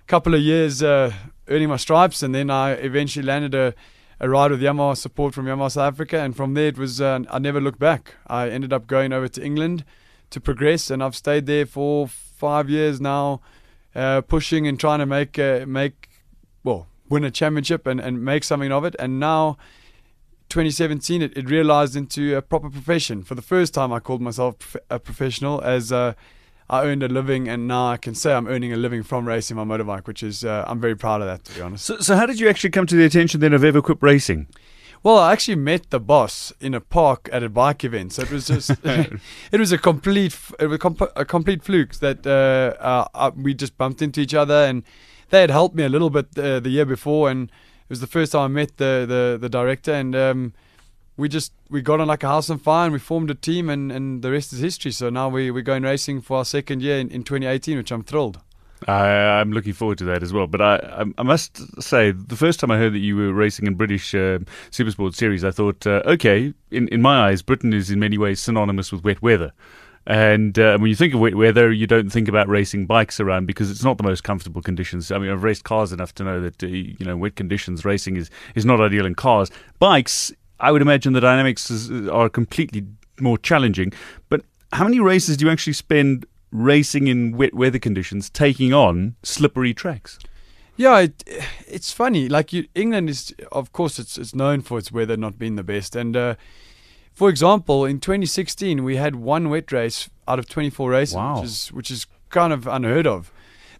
couple 0.06 0.34
of 0.34 0.40
years 0.40 0.82
uh, 0.82 1.12
earning 1.48 1.68
my 1.68 1.76
stripes, 1.76 2.22
and 2.22 2.34
then 2.34 2.50
I 2.50 2.72
eventually 2.72 3.24
landed 3.24 3.54
a 3.54 3.74
a 4.20 4.28
ride 4.28 4.50
with 4.50 4.60
Yamaha 4.60 4.96
support 4.96 5.34
from 5.34 5.46
Yamaha 5.46 5.72
South 5.72 5.92
Africa, 5.92 6.18
and 6.18 6.36
from 6.36 6.54
there 6.54 6.68
it 6.68 6.78
was 6.78 7.00
uh, 7.00 7.20
I 7.30 7.38
never 7.38 7.60
looked 7.60 7.78
back. 7.78 8.14
I 8.26 8.48
ended 8.48 8.72
up 8.72 8.86
going 8.86 9.12
over 9.12 9.28
to 9.28 9.44
England 9.44 9.84
to 10.30 10.40
progress, 10.40 10.90
and 10.90 11.02
I've 11.02 11.16
stayed 11.16 11.46
there 11.46 11.66
for 11.66 12.08
five 12.08 12.70
years 12.70 13.00
now, 13.00 13.40
uh, 13.94 14.20
pushing 14.22 14.66
and 14.66 14.78
trying 14.78 15.00
to 15.00 15.06
make 15.06 15.38
uh, 15.38 15.64
make 15.66 16.08
well 16.62 16.86
win 17.08 17.24
a 17.24 17.30
championship 17.30 17.86
and, 17.86 18.00
and 18.00 18.24
make 18.24 18.44
something 18.44 18.72
of 18.72 18.84
it. 18.84 18.96
And 18.98 19.20
now, 19.20 19.58
2017, 20.48 21.20
it, 21.20 21.36
it 21.36 21.50
realized 21.50 21.94
into 21.94 22.34
a 22.34 22.42
proper 22.42 22.70
profession. 22.70 23.22
For 23.22 23.34
the 23.34 23.42
first 23.42 23.74
time, 23.74 23.92
I 23.92 24.00
called 24.00 24.22
myself 24.22 24.74
a 24.88 24.98
professional 24.98 25.60
as 25.60 25.92
uh, 25.92 26.14
I 26.68 26.84
earned 26.84 27.02
a 27.02 27.08
living, 27.08 27.48
and 27.48 27.68
now 27.68 27.88
I 27.88 27.96
can 27.96 28.14
say 28.14 28.32
I'm 28.32 28.46
earning 28.46 28.72
a 28.72 28.76
living 28.76 29.02
from 29.02 29.28
racing 29.28 29.56
my 29.56 29.64
motorbike, 29.64 30.06
which 30.06 30.22
is 30.22 30.44
uh, 30.44 30.64
I'm 30.66 30.80
very 30.80 30.96
proud 30.96 31.20
of 31.20 31.26
that, 31.26 31.44
to 31.44 31.54
be 31.54 31.60
honest. 31.60 31.84
So, 31.84 31.98
so 31.98 32.16
how 32.16 32.26
did 32.26 32.40
you 32.40 32.48
actually 32.48 32.70
come 32.70 32.86
to 32.86 32.96
the 32.96 33.04
attention 33.04 33.40
then 33.40 33.52
of 33.52 33.62
EverQuip 33.62 34.02
Racing? 34.02 34.46
Well, 35.02 35.18
I 35.18 35.34
actually 35.34 35.56
met 35.56 35.90
the 35.90 36.00
boss 36.00 36.50
in 36.60 36.72
a 36.72 36.80
park 36.80 37.28
at 37.30 37.42
a 37.42 37.50
bike 37.50 37.84
event, 37.84 38.14
so 38.14 38.22
it 38.22 38.30
was 38.30 38.46
just 38.46 38.70
it 38.84 39.60
was 39.60 39.70
a 39.70 39.78
complete 39.78 40.34
it 40.58 40.66
was 40.66 40.78
a 41.14 41.24
complete 41.26 41.62
fluke 41.62 41.96
that 41.96 42.26
uh, 42.26 42.82
uh, 42.82 43.08
uh, 43.14 43.30
we 43.36 43.52
just 43.52 43.76
bumped 43.76 44.00
into 44.00 44.22
each 44.22 44.32
other, 44.32 44.64
and 44.64 44.82
they 45.28 45.42
had 45.42 45.50
helped 45.50 45.74
me 45.74 45.84
a 45.84 45.90
little 45.90 46.08
bit 46.08 46.28
uh, 46.38 46.60
the 46.60 46.70
year 46.70 46.86
before, 46.86 47.30
and 47.30 47.50
it 47.50 47.90
was 47.90 48.00
the 48.00 48.06
first 48.06 48.32
time 48.32 48.44
I 48.44 48.48
met 48.48 48.78
the 48.78 49.04
the, 49.06 49.38
the 49.38 49.50
director, 49.50 49.92
and 49.92 50.16
um, 50.16 50.54
we 51.16 51.28
just 51.28 51.52
we 51.70 51.80
got 51.82 52.00
on 52.00 52.08
like 52.08 52.22
a 52.22 52.28
house 52.28 52.50
on 52.50 52.58
fire, 52.58 52.84
and 52.84 52.92
we 52.92 52.98
formed 52.98 53.30
a 53.30 53.34
team, 53.34 53.68
and, 53.68 53.92
and 53.92 54.22
the 54.22 54.30
rest 54.30 54.52
is 54.52 54.60
history. 54.60 54.90
So 54.90 55.10
now 55.10 55.28
we 55.28 55.50
we're 55.50 55.62
going 55.62 55.82
racing 55.82 56.20
for 56.22 56.38
our 56.38 56.44
second 56.44 56.82
year 56.82 56.98
in, 56.98 57.10
in 57.10 57.22
2018, 57.22 57.76
which 57.76 57.92
I'm 57.92 58.02
thrilled. 58.02 58.40
I, 58.86 59.40
am 59.40 59.52
looking 59.52 59.72
forward 59.72 59.98
to 59.98 60.04
that 60.04 60.22
as 60.22 60.32
well. 60.32 60.46
But 60.46 60.60
I, 60.60 61.04
I, 61.16 61.22
must 61.22 61.82
say, 61.82 62.10
the 62.10 62.36
first 62.36 62.60
time 62.60 62.70
I 62.70 62.76
heard 62.76 62.92
that 62.92 62.98
you 62.98 63.16
were 63.16 63.32
racing 63.32 63.66
in 63.66 63.76
British 63.76 64.14
uh, 64.14 64.40
Supersport 64.70 65.14
Series, 65.14 65.44
I 65.44 65.50
thought, 65.52 65.86
uh, 65.86 66.02
okay, 66.04 66.52
in, 66.70 66.88
in 66.88 67.00
my 67.00 67.28
eyes, 67.28 67.40
Britain 67.40 67.72
is 67.72 67.90
in 67.90 67.98
many 67.98 68.18
ways 68.18 68.40
synonymous 68.40 68.92
with 68.92 69.02
wet 69.02 69.22
weather. 69.22 69.52
And 70.06 70.58
uh, 70.58 70.76
when 70.76 70.90
you 70.90 70.94
think 70.94 71.14
of 71.14 71.20
wet 71.20 71.34
weather, 71.34 71.72
you 71.72 71.86
don't 71.86 72.10
think 72.10 72.28
about 72.28 72.46
racing 72.46 72.84
bikes 72.84 73.20
around 73.20 73.46
because 73.46 73.70
it's 73.70 73.82
not 73.82 73.96
the 73.96 74.02
most 74.02 74.22
comfortable 74.22 74.60
conditions. 74.60 75.10
I 75.10 75.18
mean, 75.18 75.30
I've 75.30 75.42
raced 75.42 75.64
cars 75.64 75.92
enough 75.92 76.14
to 76.16 76.24
know 76.24 76.42
that 76.42 76.62
uh, 76.62 76.66
you 76.66 77.06
know 77.06 77.16
wet 77.16 77.36
conditions 77.36 77.86
racing 77.86 78.16
is 78.16 78.28
is 78.54 78.66
not 78.66 78.82
ideal 78.82 79.06
in 79.06 79.14
cars. 79.14 79.50
Bikes, 79.78 80.30
I 80.68 80.72
would 80.72 80.82
imagine 80.82 81.12
the 81.12 81.20
dynamics 81.20 81.70
is, 81.70 82.08
are 82.08 82.28
completely 82.28 82.86
more 83.20 83.38
challenging. 83.38 83.92
But 84.28 84.42
how 84.72 84.84
many 84.84 85.00
races 85.00 85.36
do 85.36 85.46
you 85.46 85.52
actually 85.52 85.74
spend 85.74 86.26
racing 86.54 87.08
in 87.08 87.36
wet 87.36 87.52
weather 87.52 87.80
conditions, 87.80 88.30
taking 88.30 88.72
on 88.72 89.16
slippery 89.22 89.74
tracks. 89.74 90.18
Yeah, 90.76 91.00
it, 91.00 91.24
it's 91.66 91.92
funny. 91.92 92.28
Like 92.28 92.52
you, 92.52 92.66
England 92.74 93.10
is, 93.10 93.34
of 93.52 93.72
course, 93.72 93.98
it's 93.98 94.16
it's 94.16 94.34
known 94.34 94.62
for 94.62 94.78
its 94.78 94.90
weather 94.90 95.16
not 95.16 95.38
being 95.38 95.56
the 95.56 95.62
best. 95.62 95.94
And 95.94 96.16
uh, 96.16 96.36
for 97.12 97.28
example, 97.28 97.84
in 97.84 98.00
2016, 98.00 98.82
we 98.82 98.96
had 98.96 99.16
one 99.16 99.50
wet 99.50 99.70
race 99.70 100.08
out 100.26 100.38
of 100.38 100.48
24 100.48 100.90
races, 100.90 101.14
wow. 101.14 101.36
which 101.36 101.44
is 101.44 101.68
which 101.72 101.90
is 101.90 102.06
kind 102.30 102.52
of 102.52 102.66
unheard 102.66 103.06
of. 103.06 103.30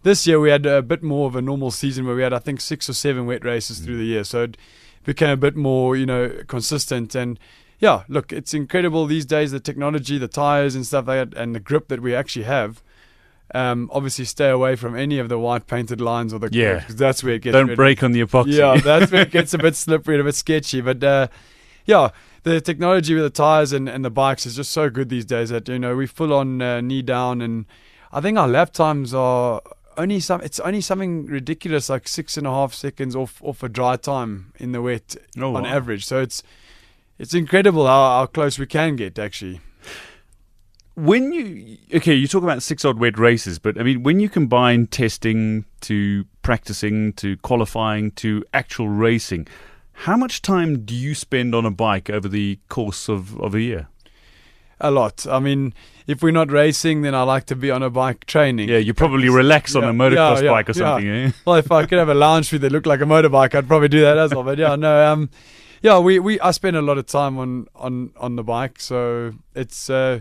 This 0.03 0.27
year 0.27 0.39
we 0.39 0.51
had 0.51 0.65
a 0.65 0.81
bit 0.81 1.01
more 1.01 1.27
of 1.27 1.35
a 1.35 1.41
normal 1.41 1.71
season 1.71 2.05
where 2.05 2.15
we 2.15 2.21
had, 2.21 2.31
I 2.31 2.39
think, 2.39 2.61
six 2.61 2.87
or 2.87 2.93
seven 2.93 3.25
wet 3.25 3.43
races 3.43 3.79
mm. 3.79 3.85
through 3.85 3.97
the 3.97 4.05
year. 4.05 4.23
So 4.23 4.43
it 4.43 4.57
became 5.05 5.29
a 5.29 5.37
bit 5.37 5.55
more, 5.55 5.95
you 5.95 6.05
know, 6.05 6.29
consistent 6.47 7.15
and 7.15 7.39
yeah, 7.79 8.03
look, 8.07 8.31
it's 8.31 8.53
incredible 8.53 9.05
these 9.05 9.25
days 9.25 9.51
the 9.51 9.59
technology, 9.59 10.17
the 10.17 10.27
tires 10.27 10.75
and 10.75 10.85
stuff 10.85 11.07
like 11.07 11.31
that, 11.31 11.37
and 11.37 11.53
the 11.53 11.59
grip 11.59 11.87
that 11.89 12.01
we 12.01 12.15
actually 12.15 12.43
have. 12.45 12.81
Um, 13.53 13.89
obviously, 13.93 14.25
stay 14.25 14.49
away 14.49 14.75
from 14.75 14.95
any 14.95 15.19
of 15.19 15.29
the 15.29 15.37
white 15.37 15.67
painted 15.67 16.01
lines 16.01 16.33
or 16.33 16.39
the 16.39 16.49
yeah. 16.51 16.79
Because 16.79 16.95
that's 16.95 17.23
where 17.23 17.35
it 17.35 17.43
gets. 17.43 17.53
Don't 17.53 17.75
break 17.75 18.01
on 18.01 18.11
the 18.11 18.21
epoxy. 18.21 18.53
Yeah, 18.53 18.77
that's 18.77 19.11
where 19.11 19.21
it 19.21 19.31
gets 19.31 19.53
a 19.53 19.57
bit 19.65 19.75
slippery 19.75 20.15
and 20.15 20.21
a 20.21 20.23
bit 20.23 20.35
sketchy. 20.35 20.81
But 20.81 21.03
uh, 21.03 21.27
yeah, 21.85 22.09
the 22.43 22.59
technology 22.59 23.13
with 23.13 23.23
the 23.23 23.29
tires 23.29 23.71
and, 23.71 23.87
and 23.87 24.03
the 24.03 24.09
bikes 24.09 24.45
is 24.45 24.55
just 24.55 24.71
so 24.71 24.89
good 24.89 25.09
these 25.09 25.25
days 25.25 25.49
that 25.49 25.67
you 25.67 25.77
know 25.77 25.95
we 25.95 26.07
full 26.07 26.33
on 26.33 26.61
uh, 26.61 26.81
knee 26.81 27.01
down, 27.01 27.41
and 27.41 27.65
I 28.11 28.21
think 28.21 28.37
our 28.37 28.47
lap 28.47 28.73
times 28.73 29.13
are 29.13 29.61
only 29.97 30.19
some. 30.19 30.41
It's 30.41 30.59
only 30.59 30.81
something 30.81 31.25
ridiculous 31.25 31.89
like 31.89 32.07
six 32.07 32.37
and 32.37 32.47
a 32.47 32.49
half 32.49 32.73
seconds 32.73 33.15
off 33.15 33.41
off 33.43 33.63
a 33.63 33.69
dry 33.69 33.97
time 33.97 34.53
in 34.57 34.71
the 34.71 34.81
wet 34.81 35.15
oh, 35.37 35.55
on 35.55 35.63
wow. 35.63 35.69
average. 35.69 36.05
So 36.05 36.21
it's 36.21 36.43
it's 37.17 37.33
incredible 37.33 37.87
how, 37.87 38.19
how 38.19 38.25
close 38.25 38.59
we 38.59 38.65
can 38.65 38.95
get 38.95 39.17
actually. 39.19 39.61
When 40.95 41.33
you 41.33 41.77
okay, 41.95 42.13
you 42.13 42.27
talk 42.27 42.43
about 42.43 42.63
six 42.63 42.85
odd 42.85 42.99
wet 42.99 43.17
races, 43.17 43.59
but 43.59 43.79
I 43.79 43.83
mean 43.83 44.03
when 44.03 44.19
you 44.19 44.29
combine 44.29 44.87
testing 44.87 45.65
to 45.81 46.25
practicing 46.41 47.13
to 47.13 47.37
qualifying 47.37 48.11
to 48.11 48.43
actual 48.53 48.89
racing, 48.89 49.47
how 49.93 50.17
much 50.17 50.41
time 50.41 50.85
do 50.85 50.93
you 50.93 51.15
spend 51.15 51.55
on 51.55 51.65
a 51.65 51.71
bike 51.71 52.09
over 52.09 52.27
the 52.27 52.59
course 52.69 53.09
of, 53.09 53.39
of 53.41 53.55
a 53.55 53.61
year? 53.61 53.87
A 54.79 54.91
lot. 54.91 55.25
I 55.27 55.39
mean, 55.39 55.73
if 56.05 56.21
we're 56.21 56.31
not 56.31 56.51
racing, 56.51 57.01
then 57.01 57.15
I 57.15 57.23
like 57.23 57.45
to 57.45 57.55
be 57.55 57.71
on 57.71 57.81
a 57.81 57.89
bike 57.89 58.25
training. 58.25 58.69
Yeah, 58.69 58.77
you 58.77 58.93
probably 58.93 59.29
relax 59.29 59.75
on 59.75 59.83
yeah, 59.83 59.89
a 59.89 59.93
motocross 59.93 60.37
yeah, 60.37 60.43
yeah, 60.43 60.51
bike 60.51 60.69
or 60.69 60.73
something. 60.73 61.09
Eh? 61.09 61.31
Well, 61.45 61.55
if 61.55 61.71
I 61.71 61.85
could 61.85 61.97
have 61.97 62.09
a 62.09 62.13
lounge 62.13 62.47
suite 62.47 62.61
that 62.61 62.71
looked 62.71 62.87
like 62.87 63.01
a 63.01 63.05
motorbike, 63.05 63.55
I'd 63.55 63.67
probably 63.67 63.87
do 63.87 64.01
that 64.01 64.17
as 64.17 64.33
well. 64.33 64.43
But 64.43 64.57
yeah, 64.57 64.75
no. 64.75 65.11
Um, 65.11 65.29
yeah, 65.81 65.99
we, 65.99 66.19
we 66.19 66.39
I 66.39 66.51
spend 66.51 66.75
a 66.75 66.81
lot 66.81 66.97
of 66.97 67.05
time 67.05 67.37
on 67.37 67.67
on 67.75 68.11
on 68.17 68.35
the 68.35 68.43
bike, 68.43 68.79
so 68.79 69.33
it's 69.53 69.89
uh, 69.89 70.19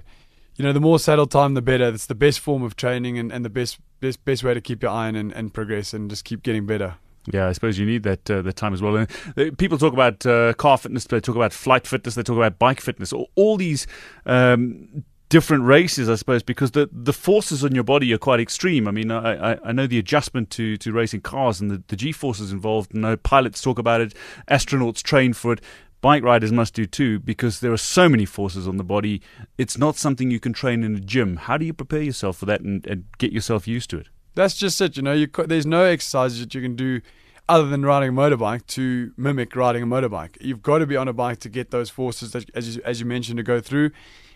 you 0.56 0.64
know 0.64 0.72
the 0.72 0.80
more 0.80 0.98
saddle 0.98 1.26
time 1.26 1.54
the 1.54 1.62
better. 1.62 1.88
It's 1.88 2.06
the 2.06 2.14
best 2.14 2.40
form 2.40 2.62
of 2.62 2.76
training 2.76 3.18
and, 3.18 3.32
and 3.32 3.44
the 3.44 3.50
best 3.50 3.78
best 4.00 4.24
best 4.24 4.44
way 4.44 4.54
to 4.54 4.60
keep 4.60 4.82
your 4.82 4.92
iron 4.92 5.16
and, 5.16 5.32
and 5.32 5.52
progress 5.52 5.92
and 5.92 6.10
just 6.10 6.24
keep 6.24 6.42
getting 6.42 6.66
better. 6.66 6.96
Yeah, 7.32 7.48
I 7.48 7.52
suppose 7.52 7.78
you 7.78 7.86
need 7.86 8.02
that 8.02 8.30
uh, 8.30 8.42
time 8.52 8.74
as 8.74 8.82
well. 8.82 8.96
And 8.96 9.10
uh, 9.36 9.44
people 9.56 9.78
talk 9.78 9.94
about 9.94 10.26
uh, 10.26 10.52
car 10.54 10.76
fitness, 10.76 11.04
they 11.04 11.20
talk 11.20 11.36
about 11.36 11.52
flight 11.52 11.86
fitness, 11.86 12.14
they 12.14 12.22
talk 12.22 12.36
about 12.36 12.58
bike 12.58 12.80
fitness. 12.80 13.12
All, 13.12 13.30
all 13.34 13.56
these 13.56 13.86
um, 14.26 15.04
different 15.30 15.64
races, 15.64 16.10
I 16.10 16.16
suppose, 16.16 16.42
because 16.42 16.72
the, 16.72 16.88
the 16.92 17.14
forces 17.14 17.64
on 17.64 17.74
your 17.74 17.82
body 17.84 18.12
are 18.12 18.18
quite 18.18 18.40
extreme. 18.40 18.86
I 18.86 18.90
mean, 18.90 19.10
I, 19.10 19.58
I 19.64 19.72
know 19.72 19.86
the 19.86 19.98
adjustment 19.98 20.50
to, 20.50 20.76
to 20.76 20.92
racing 20.92 21.22
cars 21.22 21.60
and 21.62 21.70
the, 21.70 21.82
the 21.88 21.96
G 21.96 22.12
forces 22.12 22.52
involved. 22.52 22.92
I 22.94 22.98
know 22.98 23.16
pilots 23.16 23.62
talk 23.62 23.78
about 23.78 24.02
it, 24.02 24.14
astronauts 24.50 25.02
train 25.02 25.32
for 25.32 25.54
it. 25.54 25.60
bike 26.02 26.22
riders 26.22 26.52
must 26.52 26.74
do 26.74 26.84
too 26.84 27.18
because 27.20 27.60
there 27.60 27.72
are 27.72 27.78
so 27.78 28.10
many 28.10 28.26
forces 28.26 28.68
on 28.68 28.76
the 28.76 28.84
body. 28.84 29.22
It's 29.56 29.78
not 29.78 29.96
something 29.96 30.30
you 30.30 30.38
can 30.38 30.52
train 30.52 30.84
in 30.84 30.94
a 30.94 31.00
gym. 31.00 31.36
How 31.36 31.56
do 31.56 31.64
you 31.64 31.72
prepare 31.72 32.02
yourself 32.02 32.36
for 32.36 32.44
that 32.44 32.60
and, 32.60 32.86
and 32.86 33.04
get 33.16 33.32
yourself 33.32 33.66
used 33.66 33.88
to 33.88 33.98
it? 33.98 34.08
That's 34.34 34.56
just 34.56 34.80
it. 34.80 34.96
You 34.96 35.02
know, 35.02 35.12
you 35.12 35.28
there's 35.46 35.66
no 35.66 35.84
exercises 35.84 36.40
that 36.40 36.54
you 36.54 36.62
can 36.62 36.76
do 36.76 37.00
other 37.48 37.68
than 37.68 37.84
riding 37.84 38.10
a 38.10 38.12
motorbike 38.12 38.66
to 38.66 39.12
mimic 39.16 39.54
riding 39.54 39.82
a 39.82 39.86
motorbike. 39.86 40.36
You've 40.40 40.62
got 40.62 40.78
to 40.78 40.86
be 40.86 40.96
on 40.96 41.08
a 41.08 41.12
bike 41.12 41.40
to 41.40 41.48
get 41.48 41.70
those 41.70 41.90
forces, 41.90 42.32
that, 42.32 42.48
as 42.54 42.76
you, 42.76 42.82
as 42.84 43.00
you 43.00 43.06
mentioned, 43.06 43.36
to 43.36 43.42
go 43.42 43.60
through 43.60 43.90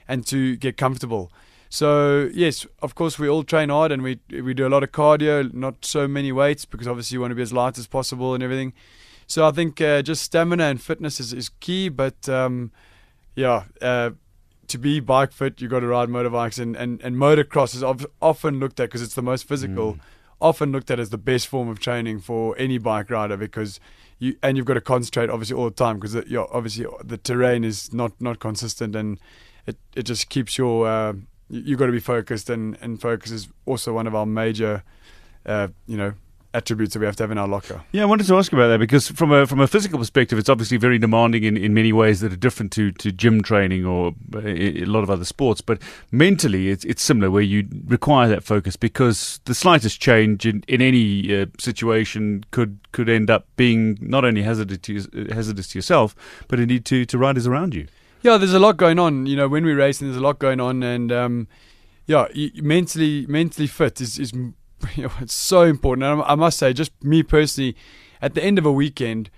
and 0.07 0.27
to 0.27 0.57
get 0.57 0.77
comfortable. 0.77 1.33
So 1.71 2.31
yes, 2.33 2.67
of 2.81 2.95
course 2.95 3.19
we 3.19 3.29
all 3.29 3.43
train 3.43 3.69
hard 3.69 3.93
and 3.93 4.03
we 4.03 4.21
we 4.31 4.55
do 4.55 4.67
a 4.67 4.71
lot 4.71 4.83
of 4.83 4.93
cardio, 4.93 5.53
not 5.53 5.85
so 5.85 6.09
many 6.09 6.33
weights 6.33 6.65
because 6.65 6.89
obviously 6.89 7.17
you 7.17 7.21
want 7.21 7.31
to 7.31 7.35
be 7.35 7.43
as 7.43 7.53
light 7.53 7.79
as 7.79 7.87
possible 7.87 8.35
and 8.35 8.43
everything. 8.43 8.73
So 9.27 9.47
I 9.47 9.51
think 9.51 9.81
uh, 9.81 10.01
just 10.01 10.23
stamina 10.23 10.65
and 10.65 10.81
fitness 10.81 11.21
is, 11.21 11.35
is 11.35 11.51
key, 11.61 11.91
but 11.91 12.27
um, 12.31 12.73
yeah, 13.35 13.65
uh, 13.83 14.11
to 14.69 14.79
be 14.79 15.01
bike 15.01 15.33
fit, 15.33 15.61
you've 15.61 15.71
got 15.71 15.81
to 15.81 15.87
ride 15.87 16.09
motorbikes 16.09 16.59
and 16.59 16.77
and 16.77 17.01
and 17.03 17.17
motocross 17.17 17.75
is 17.75 17.83
often 18.21 18.61
looked 18.61 18.81
at 18.81 18.85
because 18.89 19.03
it's 19.03 19.15
the 19.15 19.23
most 19.23 19.47
physical. 19.47 19.95
Mm. 19.95 20.01
Often 20.41 20.71
looked 20.71 20.89
at 20.93 21.01
as 21.01 21.11
the 21.11 21.19
best 21.19 21.49
form 21.49 21.69
of 21.69 21.81
training 21.81 22.21
for 22.21 22.57
any 22.57 22.79
bike 22.79 23.11
rider 23.11 23.37
because 23.37 23.81
you 24.21 24.37
and 24.41 24.57
you've 24.57 24.67
got 24.67 24.75
to 24.75 24.81
concentrate 24.81 25.31
obviously 25.31 25.57
all 25.57 25.65
the 25.65 25.73
time 25.73 25.99
because 25.99 26.15
you 26.15 26.47
obviously 26.53 26.87
the 27.03 27.17
terrain 27.19 27.65
is 27.65 27.93
not 27.93 28.13
not 28.21 28.39
consistent 28.39 28.95
and 28.95 29.19
it 29.67 29.77
it 29.97 30.05
just 30.05 30.29
keeps 30.29 30.57
your 30.57 30.87
uh, 30.87 31.15
you've 31.51 31.79
got 31.79 31.87
to 31.87 31.93
be 31.93 32.01
focused, 32.01 32.51
and, 32.51 32.77
and 32.81 33.01
focus 33.01 33.31
is 33.31 33.49
also 33.67 33.93
one 33.93 34.07
of 34.07 34.15
our 34.15 34.27
major, 34.27 34.83
uh, 35.47 35.69
you 35.87 35.97
know, 35.97 36.15
attributes 36.55 36.95
that 36.95 37.01
we 37.01 37.07
have 37.07 37.17
to 37.17 37.23
have 37.23 37.31
in 37.31 37.39
our 37.39 37.49
locker. 37.49 37.83
Yeah, 37.93 38.03
I 38.03 38.05
wanted 38.07 38.27
to 38.27 38.37
ask 38.37 38.53
about 38.53 38.69
that 38.69 38.79
because 38.79 39.09
from 39.09 39.33
a 39.33 39.47
from 39.47 39.61
a 39.61 39.67
physical 39.67 39.99
perspective, 39.99 40.39
it's 40.39 40.49
obviously 40.49 40.77
very 40.77 40.99
demanding 40.99 41.45
in, 41.45 41.57
in 41.57 41.75
many 41.75 41.93
ways 41.93 42.21
that 42.21 42.33
are 42.33 42.37
different 42.37 42.73
to, 42.73 42.91
to 42.93 43.13
gym 43.13 43.43
training 43.43 43.85
or 43.85 44.15
uh, 44.35 44.41
a 44.41 44.85
lot 44.85 45.03
of 45.03 45.11
other 45.11 45.25
sports. 45.25 45.61
But 45.61 45.81
mentally, 46.11 46.69
it's 46.71 46.85
it's 46.85 47.03
similar 47.03 47.31
where 47.31 47.43
you 47.43 47.69
require 47.87 48.29
that 48.29 48.45
focus 48.45 48.77
because 48.77 49.41
the 49.45 49.55
slightest 49.55 50.01
change 50.01 50.47
in, 50.47 50.65
in 50.69 50.81
any 50.81 51.43
uh, 51.43 51.47
situation 51.59 52.45
could 52.51 52.79
could 52.93 53.09
end 53.09 53.31
up 53.31 53.47
being 53.57 53.99
not 54.01 54.25
only 54.25 54.43
hazardous 54.43 54.79
to, 54.79 55.29
hazardous 55.31 55.69
to 55.69 55.79
yourself, 55.79 56.15
but 56.49 56.59
indeed 56.59 56.85
to 56.87 57.05
to 57.05 57.19
riders 57.19 57.47
around 57.47 57.75
you. 57.75 57.87
Yeah, 58.23 58.37
there's 58.37 58.55
a 58.55 58.59
lot 58.59 58.77
going 58.77 58.99
on. 58.99 59.27
You 59.27 59.37
know, 59.37 59.49
when 59.49 59.65
we're 59.65 59.77
racing, 59.77 60.09
there's 60.09 60.17
a 60.17 60.23
lot 60.23 60.39
going 60.39 60.61
on, 60.61 60.83
and 60.83 61.13
um, 61.13 61.49
yeah, 62.07 62.27
mentally 62.55 63.27
mentally 63.27 63.67
fit 63.67 64.01
is 64.01 64.19
is 64.19 64.33
you 64.97 65.05
know, 65.05 65.13
it's 65.21 65.35
so 65.35 65.63
important. 65.63 66.23
I 66.27 66.35
must 66.35 66.59
say, 66.59 66.73
just 66.73 66.93
me 67.03 67.23
personally, 67.23 67.77
at 68.21 68.35
the 68.35 68.43
end 68.43 68.59
of 68.59 68.67
a 68.67 68.73
weekend, 68.73 69.31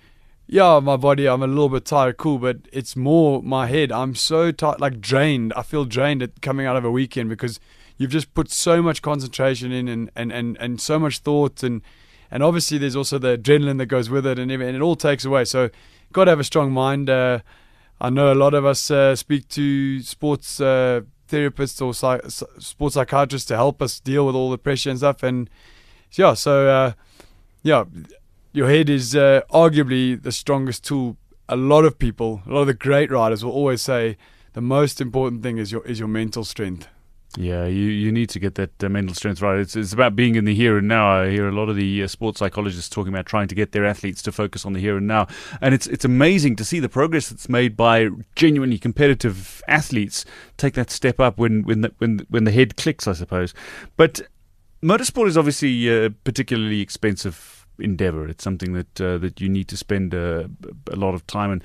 yeah, 0.47 0.81
my 0.81 0.97
body, 0.97 1.29
I'm 1.29 1.43
a 1.43 1.47
little 1.47 1.69
bit 1.69 1.85
tired, 1.85 2.17
cool, 2.17 2.39
but 2.39 2.59
it's 2.73 2.97
more 2.97 3.43
my 3.43 3.67
head. 3.69 3.93
I'm 3.93 4.15
so 4.15 4.51
tired, 4.51 4.81
like 4.81 5.01
drained. 5.01 5.53
I 5.55 5.63
feel 5.63 5.85
drained 5.85 6.23
at 6.23 6.41
coming 6.43 6.67
out 6.67 6.77
of 6.77 6.85
a 6.85 6.91
weekend 6.91 7.29
because 7.29 7.61
you've 7.97 8.11
just 8.11 8.35
put 8.35 8.51
so 8.51 8.83
much 8.83 9.01
concentration 9.01 9.71
in 9.71 9.87
and, 9.87 10.11
and, 10.17 10.33
and, 10.33 10.57
and 10.59 10.81
so 10.81 10.99
much 10.99 11.19
thought 11.19 11.63
and 11.63 11.83
and 12.31 12.43
obviously 12.43 12.79
there's 12.79 12.97
also 12.97 13.19
the 13.19 13.37
adrenaline 13.37 13.79
that 13.79 13.87
goes 13.87 14.09
with 14.09 14.25
it 14.25 14.39
and, 14.39 14.51
and 14.51 14.63
it 14.63 14.81
all 14.81 14.97
takes 14.97 15.25
away. 15.25 15.45
So 15.45 15.69
got 16.13 16.25
to 16.25 16.31
have 16.31 16.41
a 16.41 16.45
strong 16.45 16.73
mind. 16.73 17.11
Uh, 17.11 17.41
I 18.01 18.09
know 18.09 18.33
a 18.33 18.35
lot 18.35 18.55
of 18.55 18.65
us 18.65 18.91
uh, 18.91 19.17
speak 19.17 19.49
to 19.49 20.01
sports 20.03 20.61
uh, 20.61 21.03
therapists 21.31 21.85
or 21.85 21.95
psych- 21.95 22.29
sports 22.61 22.95
psychiatrists 22.95 23.47
to 23.49 23.57
help 23.57 23.81
us 23.81 24.01
deal 24.01 24.27
with 24.27 24.35
all 24.35 24.51
the 24.51 24.59
pressure 24.59 24.91
and 24.91 24.99
stuff. 24.99 25.23
And 25.23 25.49
yeah, 26.13 26.35
so 26.35 26.69
uh, 26.69 26.93
yeah, 27.63 27.85
your 28.53 28.69
head 28.69 28.91
is 28.91 29.15
uh, 29.15 29.43
arguably 29.51 30.21
the 30.21 30.33
strongest 30.33 30.85
tool. 30.85 31.17
A 31.49 31.57
lot 31.57 31.85
of 31.85 31.99
people, 31.99 32.43
a 32.47 32.53
lot 32.53 32.61
of 32.63 32.67
the 32.67 32.75
great 32.75 33.11
riders 33.11 33.45
will 33.45 33.53
always 33.53 33.83
say 33.83 34.17
the 34.53 34.61
most 34.61 35.01
important 35.01 35.43
thing 35.43 35.59
is 35.59 35.73
your 35.73 35.85
is 35.87 35.99
your 35.99 36.09
mental 36.09 36.45
strength. 36.45 36.89
Yeah, 37.37 37.67
you, 37.67 37.85
you 37.85 38.11
need 38.11 38.29
to 38.31 38.41
get 38.41 38.57
that 38.57 38.83
uh, 38.83 38.89
mental 38.89 39.15
strength 39.15 39.41
right. 39.41 39.61
It's, 39.61 39.77
it's 39.77 39.93
about 39.93 40.17
being 40.17 40.35
in 40.35 40.47
the 40.47 40.55
here 40.55 40.79
and 40.79 40.89
now. 40.89 41.09
I 41.09 41.31
hear 41.31 41.47
a 41.47 41.53
lot 41.53 41.69
of 41.69 41.77
the 41.77 42.03
uh, 42.03 42.09
sports 42.09 42.41
psychologists 42.41 42.89
talking 42.89 43.13
about 43.13 43.27
trying 43.27 43.47
to 43.49 43.55
get 43.55 43.71
their 43.71 43.87
athletes 43.87 44.21
to 44.23 44.33
focus 44.33 44.67
on 44.67 44.73
the 44.73 44.81
here 44.81 44.97
and 44.97 45.07
now, 45.07 45.29
and 45.61 45.73
it's 45.73 45.87
it's 45.87 46.05
amazing 46.05 46.57
to 46.57 46.65
see 46.65 46.81
the 46.81 46.89
progress 46.89 47.29
that's 47.29 47.49
made 47.49 47.77
by 47.77 48.09
genuinely 48.35 48.79
competitive 48.79 49.63
athletes 49.69 50.25
take 50.57 50.75
that 50.75 50.91
step 50.91 51.21
up 51.21 51.39
when 51.39 51.63
when 51.63 51.83
the, 51.83 51.93
when 51.99 52.27
when 52.31 52.45
the 52.45 52.53
head 52.53 52.77
clicks, 52.77 53.07
I 53.07 53.13
suppose. 53.13 53.55
But 53.97 54.23
motorsport 54.83 55.29
is 55.29 55.39
obviously 55.39 55.87
a 55.87 56.11
particularly 56.11 56.81
expensive 56.81 57.65
endeavor. 57.79 58.27
It's 58.27 58.43
something 58.43 58.73
that 58.73 59.01
uh, 59.01 59.19
that 59.19 59.41
you 59.41 59.49
need 59.49 59.69
to 59.69 59.77
spend 59.77 60.15
a, 60.15 60.47
uh, 60.47 60.49
a 60.93 60.97
lot 60.97 61.15
of 61.15 61.25
time 61.29 61.53
and 61.53 61.65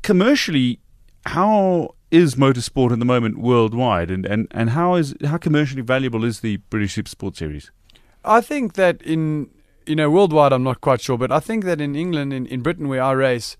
commercially. 0.00 0.80
How 1.26 1.95
is 2.10 2.36
motorsport 2.36 2.92
at 2.92 2.98
the 2.98 3.04
moment 3.04 3.38
worldwide, 3.38 4.10
and, 4.10 4.24
and, 4.26 4.46
and 4.50 4.70
how 4.70 4.94
is 4.94 5.14
how 5.24 5.36
commercially 5.36 5.82
valuable 5.82 6.24
is 6.24 6.40
the 6.40 6.58
British 6.70 6.94
Super 6.94 7.10
Sport 7.10 7.36
Series? 7.36 7.70
I 8.24 8.40
think 8.40 8.74
that 8.74 9.02
in 9.02 9.50
you 9.86 9.96
know 9.96 10.10
worldwide, 10.10 10.52
I'm 10.52 10.62
not 10.62 10.80
quite 10.80 11.00
sure, 11.00 11.18
but 11.18 11.32
I 11.32 11.40
think 11.40 11.64
that 11.64 11.80
in 11.80 11.96
England, 11.96 12.32
in, 12.32 12.46
in 12.46 12.62
Britain, 12.62 12.88
where 12.88 13.02
I 13.02 13.12
race, 13.12 13.56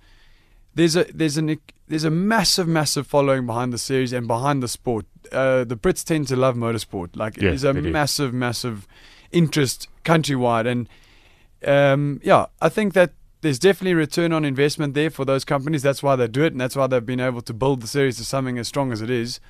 there's 0.74 0.96
a 0.96 1.04
there's 1.04 1.36
an 1.36 1.58
there's 1.88 2.04
a 2.04 2.10
massive 2.10 2.68
massive 2.68 3.06
following 3.06 3.46
behind 3.46 3.72
the 3.72 3.78
series 3.78 4.12
and 4.12 4.26
behind 4.26 4.62
the 4.62 4.68
sport. 4.68 5.06
Uh, 5.32 5.64
the 5.64 5.76
Brits 5.76 6.04
tend 6.04 6.28
to 6.28 6.36
love 6.36 6.54
motorsport. 6.54 7.16
Like 7.16 7.36
yeah, 7.36 7.48
it 7.48 7.54
is 7.54 7.64
a 7.64 7.74
massive 7.74 8.32
massive 8.32 8.86
interest 9.32 9.88
countrywide, 10.04 10.66
and 10.66 10.88
um, 11.66 12.20
yeah, 12.22 12.46
I 12.60 12.68
think 12.68 12.94
that 12.94 13.12
there's 13.40 13.58
definitely 13.58 13.94
return 13.94 14.32
on 14.32 14.44
investment 14.44 14.94
there 14.94 15.10
for 15.10 15.24
those 15.24 15.44
companies. 15.44 15.82
That's 15.82 16.02
why 16.02 16.16
they 16.16 16.28
do 16.28 16.42
it, 16.44 16.52
and 16.52 16.60
that's 16.60 16.76
why 16.76 16.86
they've 16.86 17.04
been 17.04 17.20
able 17.20 17.42
to 17.42 17.54
build 17.54 17.80
the 17.80 17.86
series 17.86 18.16
to 18.18 18.24
something 18.24 18.58
as 18.58 18.68
strong 18.68 18.92
as 18.92 19.02
it 19.02 19.10
is. 19.10 19.40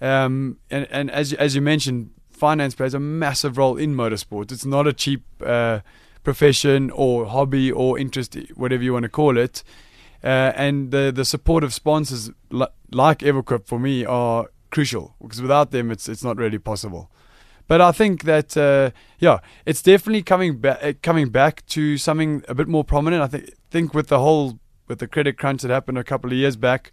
Um, 0.00 0.58
and, 0.70 0.86
and 0.90 1.10
as 1.10 1.32
as 1.34 1.54
you 1.54 1.60
mentioned, 1.60 2.10
finance 2.30 2.74
plays 2.74 2.94
a 2.94 3.00
massive 3.00 3.56
role 3.56 3.76
in 3.76 3.94
motorsport. 3.94 4.52
It's 4.52 4.66
not 4.66 4.86
a 4.86 4.92
cheap 4.92 5.22
uh, 5.44 5.80
profession 6.22 6.90
or 6.90 7.26
hobby 7.26 7.70
or 7.70 7.98
interest, 7.98 8.36
whatever 8.54 8.82
you 8.82 8.92
want 8.92 9.04
to 9.04 9.08
call 9.08 9.38
it. 9.38 9.62
Uh, 10.22 10.52
and 10.56 10.90
the 10.90 11.12
the 11.14 11.24
support 11.24 11.64
of 11.64 11.72
sponsors 11.72 12.30
like 12.50 13.18
Everquip 13.18 13.66
for 13.66 13.78
me 13.78 14.04
are 14.04 14.48
crucial 14.70 15.14
because 15.20 15.40
without 15.40 15.70
them, 15.70 15.90
it's 15.90 16.08
it's 16.08 16.24
not 16.24 16.36
really 16.36 16.58
possible. 16.58 17.10
But 17.66 17.80
I 17.80 17.92
think 17.92 18.24
that 18.24 18.56
uh, 18.56 18.90
yeah, 19.18 19.38
it's 19.64 19.82
definitely 19.82 20.22
coming 20.22 20.58
back 20.58 20.78
uh, 20.82 20.92
coming 21.02 21.30
back 21.30 21.64
to 21.66 21.96
something 21.96 22.44
a 22.48 22.54
bit 22.54 22.68
more 22.68 22.84
prominent. 22.84 23.22
I 23.22 23.26
think 23.26 23.50
think 23.70 23.94
with 23.94 24.08
the 24.08 24.18
whole 24.18 24.58
with 24.86 24.98
the 24.98 25.08
credit 25.08 25.38
crunch 25.38 25.62
that 25.62 25.70
happened 25.70 25.96
a 25.96 26.04
couple 26.04 26.30
of 26.30 26.36
years 26.36 26.56
back, 26.56 26.92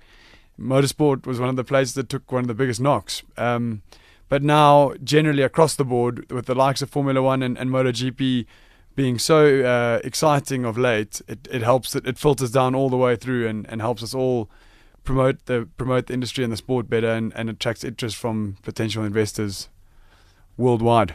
motorsport 0.59 1.25
was 1.25 1.39
one 1.39 1.49
of 1.49 1.57
the 1.57 1.63
places 1.63 1.93
that 1.95 2.07
took 2.07 2.31
one 2.31 2.43
of 2.43 2.47
the 2.47 2.53
biggest 2.53 2.79
knocks. 2.79 3.23
Um, 3.37 3.81
but 4.29 4.43
now, 4.43 4.93
generally 5.03 5.43
across 5.43 5.75
the 5.75 5.83
board, 5.83 6.31
with 6.31 6.45
the 6.45 6.55
likes 6.55 6.81
of 6.81 6.89
Formula 6.89 7.21
One 7.21 7.43
and, 7.43 7.57
and 7.57 7.69
MotoGP 7.69 8.45
being 8.95 9.19
so 9.19 9.61
uh, 9.61 9.99
exciting 10.05 10.63
of 10.63 10.77
late, 10.77 11.21
it, 11.27 11.49
it 11.51 11.63
helps 11.63 11.91
that 11.91 12.07
it 12.07 12.17
filters 12.17 12.51
down 12.51 12.73
all 12.73 12.89
the 12.89 12.95
way 12.97 13.17
through 13.17 13.45
and, 13.47 13.65
and 13.67 13.81
helps 13.81 14.01
us 14.01 14.13
all 14.13 14.49
promote 15.03 15.47
the 15.47 15.67
promote 15.77 16.07
the 16.07 16.13
industry 16.13 16.45
and 16.45 16.53
the 16.53 16.57
sport 16.57 16.89
better 16.89 17.09
and, 17.09 17.33
and 17.35 17.49
attracts 17.49 17.83
interest 17.83 18.15
from 18.15 18.55
potential 18.61 19.03
investors 19.03 19.67
worldwide. 20.57 21.13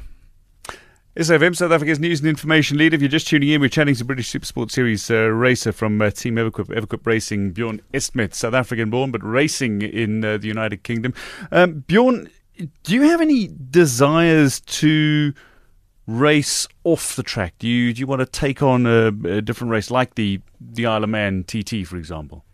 SAFM, 1.17 1.57
South 1.57 1.73
Africa's 1.73 1.99
news 1.99 2.21
and 2.21 2.29
information 2.29 2.77
leader. 2.77 2.95
If 2.95 3.01
you're 3.01 3.09
just 3.09 3.27
tuning 3.27 3.49
in, 3.49 3.63
we're 3.63 3.71
chatting 3.71 3.95
to 3.95 4.05
British 4.05 4.29
Super 4.29 4.45
Supersport 4.45 4.71
Series 4.71 5.11
uh, 5.11 5.29
racer 5.29 5.73
from 5.73 6.01
uh, 6.03 6.11
Team 6.11 6.35
Everquip, 6.35 6.67
Everquip 6.67 7.07
Racing, 7.07 7.53
Bjorn 7.53 7.81
Estment, 7.95 8.35
South 8.35 8.53
African 8.53 8.91
born, 8.91 9.11
but 9.13 9.25
racing 9.25 9.81
in 9.81 10.23
uh, 10.23 10.37
the 10.37 10.47
United 10.47 10.83
Kingdom. 10.83 11.15
Um, 11.51 11.85
Bjorn, 11.87 12.29
do 12.83 12.95
you 12.95 13.03
have 13.03 13.23
any 13.23 13.49
desires 13.71 14.61
to 14.61 15.33
race 16.07 16.69
off 16.85 17.17
the 17.17 17.23
track? 17.23 17.55
Do 17.59 17.67
you 17.67 17.95
do 17.95 18.01
you 18.01 18.07
want 18.07 18.21
to 18.21 18.27
take 18.27 18.63
on 18.63 18.85
a, 18.85 19.07
a 19.07 19.41
different 19.41 19.71
race 19.71 19.91
like 19.91 20.17
the 20.17 20.41
the 20.61 20.85
Isle 20.85 21.05
of 21.05 21.11
Man 21.11 21.45
TT, 21.45 21.87
for 21.87 21.97
example? 21.97 22.45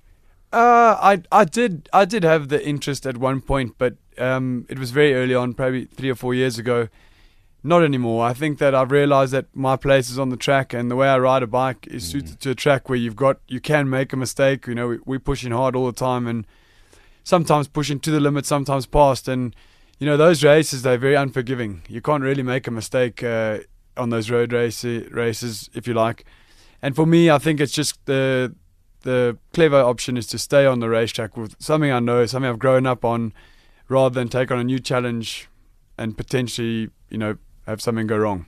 Uh, 0.52 0.96
I 1.00 1.22
I 1.32 1.44
did 1.44 1.88
I 1.92 2.04
did 2.04 2.22
have 2.22 2.48
the 2.48 2.64
interest 2.64 3.06
at 3.06 3.16
one 3.16 3.40
point, 3.40 3.74
but 3.78 3.96
um, 4.18 4.66
it 4.68 4.78
was 4.78 4.90
very 4.90 5.14
early 5.14 5.34
on, 5.34 5.54
probably 5.54 5.86
three 5.86 6.10
or 6.10 6.14
four 6.14 6.34
years 6.34 6.58
ago. 6.58 6.88
Not 7.64 7.84
anymore. 7.84 8.26
I 8.26 8.34
think 8.34 8.58
that 8.58 8.74
I've 8.74 8.90
realized 8.90 9.32
that 9.32 9.46
my 9.54 9.76
place 9.76 10.10
is 10.10 10.18
on 10.18 10.30
the 10.30 10.36
track, 10.36 10.74
and 10.74 10.90
the 10.90 10.96
way 10.96 11.08
I 11.08 11.18
ride 11.18 11.44
a 11.44 11.46
bike 11.46 11.86
is 11.86 12.04
mm. 12.04 12.12
suited 12.12 12.40
to 12.40 12.50
a 12.50 12.54
track 12.54 12.88
where 12.88 12.98
you've 12.98 13.16
got 13.16 13.38
you 13.46 13.60
can 13.60 13.88
make 13.88 14.12
a 14.12 14.16
mistake. 14.16 14.66
You 14.66 14.74
know, 14.74 14.88
we, 14.88 14.98
we're 15.04 15.20
pushing 15.20 15.52
hard 15.52 15.76
all 15.76 15.86
the 15.86 15.92
time, 15.92 16.26
and 16.26 16.46
sometimes 17.22 17.68
pushing 17.68 18.00
to 18.00 18.10
the 18.10 18.18
limit, 18.18 18.46
sometimes 18.46 18.86
past, 18.86 19.28
and 19.28 19.54
you 19.98 20.06
know 20.06 20.16
those 20.16 20.42
races 20.42 20.82
they're 20.82 20.98
very 20.98 21.14
unforgiving. 21.14 21.82
You 21.88 22.00
can't 22.00 22.24
really 22.24 22.42
make 22.42 22.66
a 22.66 22.72
mistake 22.72 23.22
uh, 23.22 23.58
on 23.96 24.10
those 24.10 24.28
road 24.28 24.52
race, 24.52 24.84
races, 24.84 25.70
if 25.72 25.86
you 25.86 25.94
like. 25.94 26.24
And 26.82 26.96
for 26.96 27.06
me, 27.06 27.30
I 27.30 27.38
think 27.38 27.60
it's 27.60 27.72
just 27.72 28.04
the 28.06 28.54
the 29.02 29.36
clever 29.52 29.80
option 29.80 30.16
is 30.16 30.26
to 30.28 30.38
stay 30.38 30.66
on 30.66 30.80
the 30.80 30.88
racetrack 30.88 31.36
with 31.36 31.54
something 31.60 31.90
I 31.90 32.00
know, 32.00 32.26
something 32.26 32.48
I've 32.48 32.58
grown 32.58 32.86
up 32.86 33.04
on 33.04 33.32
rather 33.92 34.14
than 34.14 34.28
take 34.28 34.50
on 34.50 34.58
a 34.58 34.64
new 34.64 34.78
challenge 34.78 35.48
and 35.98 36.16
potentially, 36.16 36.90
you 37.10 37.18
know, 37.18 37.36
have 37.66 37.80
something 37.80 38.06
go 38.06 38.16
wrong. 38.16 38.46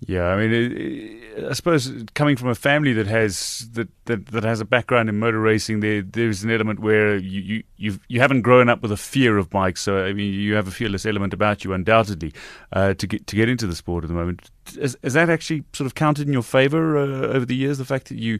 Yeah, 0.00 0.26
I 0.26 0.36
mean, 0.36 0.52
it, 0.52 1.44
I 1.50 1.54
suppose 1.54 1.90
coming 2.12 2.36
from 2.36 2.50
a 2.50 2.54
family 2.54 2.92
that 2.92 3.06
has 3.06 3.66
that, 3.72 3.88
that, 4.04 4.26
that 4.26 4.44
has 4.44 4.60
a 4.60 4.66
background 4.66 5.08
in 5.08 5.18
motor 5.18 5.40
racing, 5.40 5.80
there 5.80 6.02
there's 6.02 6.44
an 6.44 6.50
element 6.50 6.80
where 6.80 7.16
you 7.16 7.40
you 7.40 7.62
you've, 7.78 8.00
you 8.08 8.20
haven't 8.20 8.42
grown 8.42 8.68
up 8.68 8.82
with 8.82 8.92
a 8.92 8.96
fear 8.98 9.38
of 9.38 9.48
bikes, 9.48 9.80
so 9.80 10.04
I 10.04 10.12
mean, 10.12 10.34
you 10.34 10.54
have 10.54 10.68
a 10.68 10.70
fearless 10.70 11.06
element 11.06 11.32
about 11.32 11.64
you, 11.64 11.72
undoubtedly, 11.72 12.34
uh, 12.72 12.92
to 12.92 13.06
get 13.06 13.26
to 13.26 13.36
get 13.36 13.48
into 13.48 13.66
the 13.66 13.74
sport 13.74 14.04
at 14.04 14.08
the 14.08 14.14
moment. 14.14 14.50
Has, 14.78 14.98
has 15.02 15.14
that 15.14 15.30
actually 15.30 15.64
sort 15.72 15.86
of 15.86 15.94
counted 15.94 16.26
in 16.26 16.32
your 16.34 16.42
favour 16.42 16.98
uh, 16.98 17.34
over 17.34 17.46
the 17.46 17.56
years? 17.56 17.78
The 17.78 17.86
fact 17.86 18.08
that 18.10 18.18
you 18.18 18.38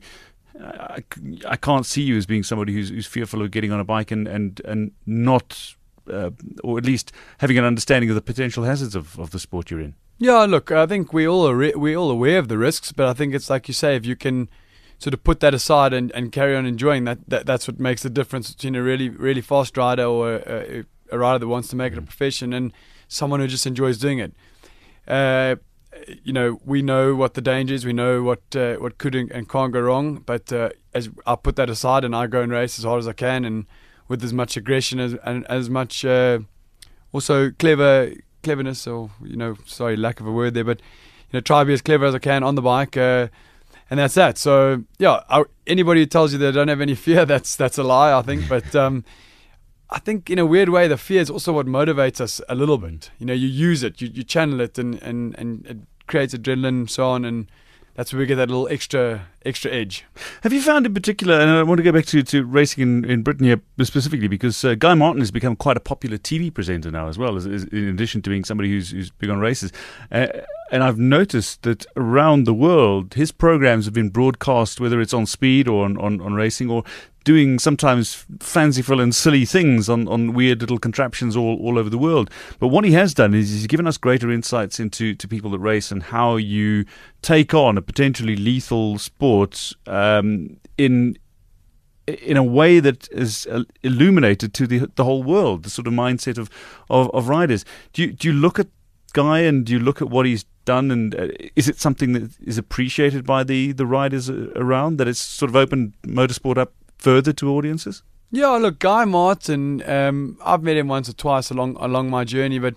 I, 0.63 1.03
I 1.47 1.57
can't 1.57 1.87
see 1.87 2.03
you 2.03 2.17
as 2.17 2.27
being 2.27 2.43
somebody 2.43 2.73
who's, 2.73 2.91
who's 2.91 3.07
fearful 3.07 3.43
of 3.43 3.51
getting 3.51 3.73
on 3.73 3.81
a 3.81 3.85
bike 3.85 4.11
and 4.11 4.29
and 4.29 4.61
and 4.65 4.93
not, 5.07 5.76
uh, 6.11 6.31
or 6.63 6.79
at 6.79 6.85
least 6.85 7.13
having 7.39 7.59
an 7.59 7.65
understanding 7.65 8.11
of 8.11 8.15
the 8.15 8.23
potential 8.23 8.65
hazards 8.65 8.95
of, 8.95 9.19
of 9.19 9.31
the 9.31 9.39
sport 9.39 9.71
you're 9.71 9.81
in. 9.81 9.95
Yeah, 10.19 10.45
look, 10.45 10.73
I 10.73 10.87
think 10.87 11.13
we 11.13 11.29
all 11.29 11.47
are 11.47 11.79
we 11.79 11.95
all 11.95 12.11
aware 12.11 12.39
of 12.39 12.49
the 12.49 12.57
risks, 12.57 12.93
but 12.93 13.07
I 13.07 13.13
think 13.13 13.35
it's 13.35 13.51
like 13.51 13.69
you 13.69 13.75
say, 13.75 13.97
if 13.97 14.07
you 14.07 14.17
can 14.17 14.49
sort 14.99 15.13
of 15.13 15.23
put 15.23 15.41
that 15.41 15.53
aside 15.53 15.93
and, 15.93 16.11
and 16.13 16.33
carry 16.33 16.57
on 16.57 16.65
enjoying 16.65 17.05
that, 17.05 17.19
that, 17.29 17.45
that's 17.45 17.69
what 17.69 17.79
makes 17.79 18.03
the 18.03 18.09
difference 18.09 18.51
between 18.51 18.75
a 18.75 18.83
really 18.83 19.11
really 19.11 19.43
fast 19.43 19.77
rider 19.77 20.05
or 20.05 20.37
a, 20.37 20.85
a 21.13 21.19
rider 21.19 21.41
that 21.41 21.49
wants 21.49 21.69
to 21.69 21.77
make 21.77 21.93
it 21.93 21.99
a 21.99 22.03
mm. 22.03 22.07
profession 22.07 22.55
and 22.55 22.73
someone 23.09 23.41
who 23.41 23.47
just 23.47 23.67
enjoys 23.67 23.99
doing 23.99 24.19
it. 24.19 24.33
Uh, 25.07 25.57
you 26.23 26.33
know, 26.33 26.61
we 26.65 26.83
know 26.83 27.15
what 27.15 27.35
the 27.35 27.41
dangers, 27.41 27.85
we 27.85 27.93
know 27.93 28.23
what 28.23 28.41
uh, 28.55 28.77
what 28.77 28.99
could 28.99 29.15
and 29.15 29.49
can't 29.49 29.73
go 29.73 29.81
wrong. 29.81 30.17
But 30.25 30.53
uh, 30.53 30.71
as 30.95 31.09
I 31.27 31.37
put 31.37 31.57
that 31.57 31.71
aside 31.71 32.05
and 32.05 32.15
I 32.15 32.27
go 32.27 32.43
and 32.43 32.53
race 32.53 32.79
as 32.79 32.85
hard 32.85 32.99
as 32.99 33.09
I 33.09 33.13
can 33.13 33.45
and 33.45 33.67
with 34.09 34.23
as 34.23 34.33
much 34.33 34.57
aggression 34.57 35.01
as 35.01 35.15
and 35.25 35.47
as 35.47 35.69
much 35.69 36.05
uh, 36.05 36.39
also 37.13 37.51
clever 37.53 38.13
cleverness, 38.43 38.87
or 38.87 39.11
you 39.23 39.37
know, 39.37 39.57
sorry, 39.67 39.97
lack 39.97 40.21
of 40.21 40.27
a 40.27 40.33
word 40.33 40.55
there, 40.55 40.65
but 40.65 40.81
you 40.81 41.39
know, 41.39 41.41
try 41.41 41.63
to 41.63 41.67
be 41.67 41.73
as 41.73 41.83
clever 41.83 42.05
as 42.05 42.15
I 42.15 42.19
can 42.21 42.43
on 42.43 42.55
the 42.55 42.63
bike, 42.63 42.97
uh, 42.97 43.29
and 43.91 43.99
that's 43.99 44.15
that. 44.15 44.39
So 44.39 44.85
yeah, 44.99 45.21
I, 45.29 45.45
anybody 45.67 46.01
who 46.01 46.07
tells 46.07 46.33
you 46.33 46.39
they 46.39 46.53
don't 46.53 46.69
have 46.69 46.81
any 46.81 46.95
fear, 47.07 47.27
that's 47.27 47.57
that's 47.57 47.79
a 47.79 47.83
lie, 47.83 48.17
I 48.17 48.23
think. 48.23 48.49
But 48.49 48.75
um, 48.75 49.05
I 49.91 49.99
think 49.99 50.31
in 50.31 50.39
a 50.39 50.47
weird 50.47 50.69
way, 50.69 50.89
the 50.89 50.97
fear 50.97 51.21
is 51.21 51.31
also 51.31 51.53
what 51.53 51.67
motivates 51.67 52.21
us 52.21 52.41
a 52.49 52.55
little 52.55 52.79
bit. 52.79 53.11
You 53.19 53.27
know, 53.27 53.35
you 53.35 53.49
use 53.49 53.83
it, 53.83 54.01
you, 54.01 54.09
you 54.09 54.23
channel 54.23 54.61
it, 54.61 54.79
and, 54.79 55.03
and 55.03 55.37
and 55.39 55.67
it 55.67 55.79
creates 56.07 56.35
adrenaline, 56.35 56.69
and 56.69 56.91
so 56.91 57.09
on, 57.09 57.25
and 57.25 57.47
that's 57.97 58.13
where 58.13 58.21
we 58.21 58.27
get 58.27 58.37
that 58.37 58.49
little 58.49 58.69
extra 58.69 59.27
extra 59.45 59.71
edge. 59.73 60.05
Have 60.43 60.53
you 60.53 60.61
found 60.61 60.87
in 60.87 60.95
particular, 60.95 61.41
and 61.41 61.51
I 61.51 61.63
want 61.63 61.79
to 61.79 61.83
go 61.83 61.93
back 61.93 62.05
to, 62.07 62.23
to 62.23 62.45
racing 62.45 62.83
in, 62.83 63.05
in 63.05 63.23
Britain 63.23 63.47
here 63.47 63.61
specifically, 63.83 64.29
because 64.29 64.65
uh, 64.65 64.75
Guy 64.75 64.95
Martin 64.95 65.21
has 65.21 65.31
become 65.31 65.57
quite 65.57 65.77
a 65.77 65.81
popular 65.81 66.19
TV 66.19 66.53
presenter 66.53 66.91
now 66.91 67.09
as 67.09 67.17
well, 67.17 67.37
as, 67.37 67.47
as 67.47 67.65
in 67.65 67.89
addition 67.89 68.23
to 68.23 68.31
being 68.31 68.45
somebody 68.45 68.69
who's, 68.69 68.91
who's 68.91 69.11
big 69.11 69.31
on 69.31 69.39
races. 69.39 69.73
Uh, 70.13 70.27
and 70.71 70.83
I've 70.83 70.99
noticed 70.99 71.63
that 71.63 71.87
around 71.97 72.45
the 72.45 72.55
world, 72.55 73.15
his 73.15 73.33
programs 73.33 73.85
have 73.85 73.95
been 73.95 74.11
broadcast, 74.11 74.81
whether 74.81 75.01
it's 75.01 75.15
on 75.15 75.27
speed 75.27 75.69
or 75.69 75.85
on, 75.85 75.97
on, 75.99 76.21
on 76.21 76.35
racing, 76.35 76.71
or 76.71 76.83
doing 77.25 77.59
sometimes 77.59 78.25
fanciful 78.39 79.01
and 79.01 79.13
silly 79.15 79.45
things 79.45 79.89
on, 79.89 80.07
on 80.07 80.33
weird 80.33 80.61
little 80.61 80.79
contraptions 80.79 81.37
all, 81.37 81.59
all 81.61 81.79
over 81.79 81.91
the 81.91 81.99
world. 81.99 82.31
But 82.61 82.69
what 82.69 82.85
he 82.85 82.93
has 82.93 83.15
done 83.15 83.35
is 83.35 83.51
he's 83.51 83.67
given 83.67 83.87
us 83.87 83.99
greater 83.99 84.31
insights 84.31 84.79
into 84.79 85.15
to 85.15 85.29
people 85.29 85.51
that 85.51 85.59
race 85.59 85.91
and 85.91 86.05
how 86.05 86.37
you 86.37 86.85
take 87.23 87.53
on 87.53 87.77
a 87.77 87.83
potentially 87.83 88.37
lethal 88.37 88.99
sport 88.99 89.73
um, 89.87 90.57
in 90.79 91.19
in 92.07 92.37
a 92.37 92.45
way 92.45 92.79
that 92.79 93.09
is 93.11 93.49
illuminated 93.83 94.55
to 94.55 94.67
the 94.69 94.89
the 94.95 95.03
whole 95.03 95.25
world, 95.25 95.65
the 95.65 95.71
sort 95.71 95.89
of 95.89 95.93
mindset 95.93 96.39
of, 96.39 96.49
of, 96.89 97.11
of 97.13 97.29
riders. 97.29 97.65
Do 97.93 98.03
you, 98.03 98.13
do 98.13 98.29
you 98.29 98.35
look 98.35 98.61
at 98.61 98.69
Guy 99.13 99.41
and 99.41 99.65
do 99.65 99.73
you 99.73 99.79
look 99.81 100.03
at 100.03 100.11
what 100.11 100.27
he's 100.27 100.45
done 100.67 100.91
and 100.91 101.15
uh, 101.15 101.29
is 101.55 101.69
it 101.69 101.81
something 101.81 102.13
that 102.13 102.31
is 102.43 102.59
appreciated 102.59 103.25
by 103.25 103.43
the, 103.43 103.73
the 103.73 103.87
riders 103.87 104.29
around 104.29 104.99
that 104.99 105.09
it's 105.09 105.19
sort 105.19 105.49
of 105.49 105.57
opened 105.57 105.95
motorsport 106.03 106.59
up 106.59 106.75
further 106.99 107.33
to 107.33 107.49
audiences? 107.51 108.03
Yeah, 108.31 108.51
look, 108.51 108.81
Guy 108.81 109.07
Martin, 109.07 109.89
um, 109.89 110.37
I've 110.45 110.63
met 110.63 110.77
him 110.77 110.89
once 110.89 111.09
or 111.09 111.15
twice 111.15 111.51
along 111.51 111.77
along 111.77 112.11
my 112.11 112.25
journey, 112.25 112.59
but 112.59 112.75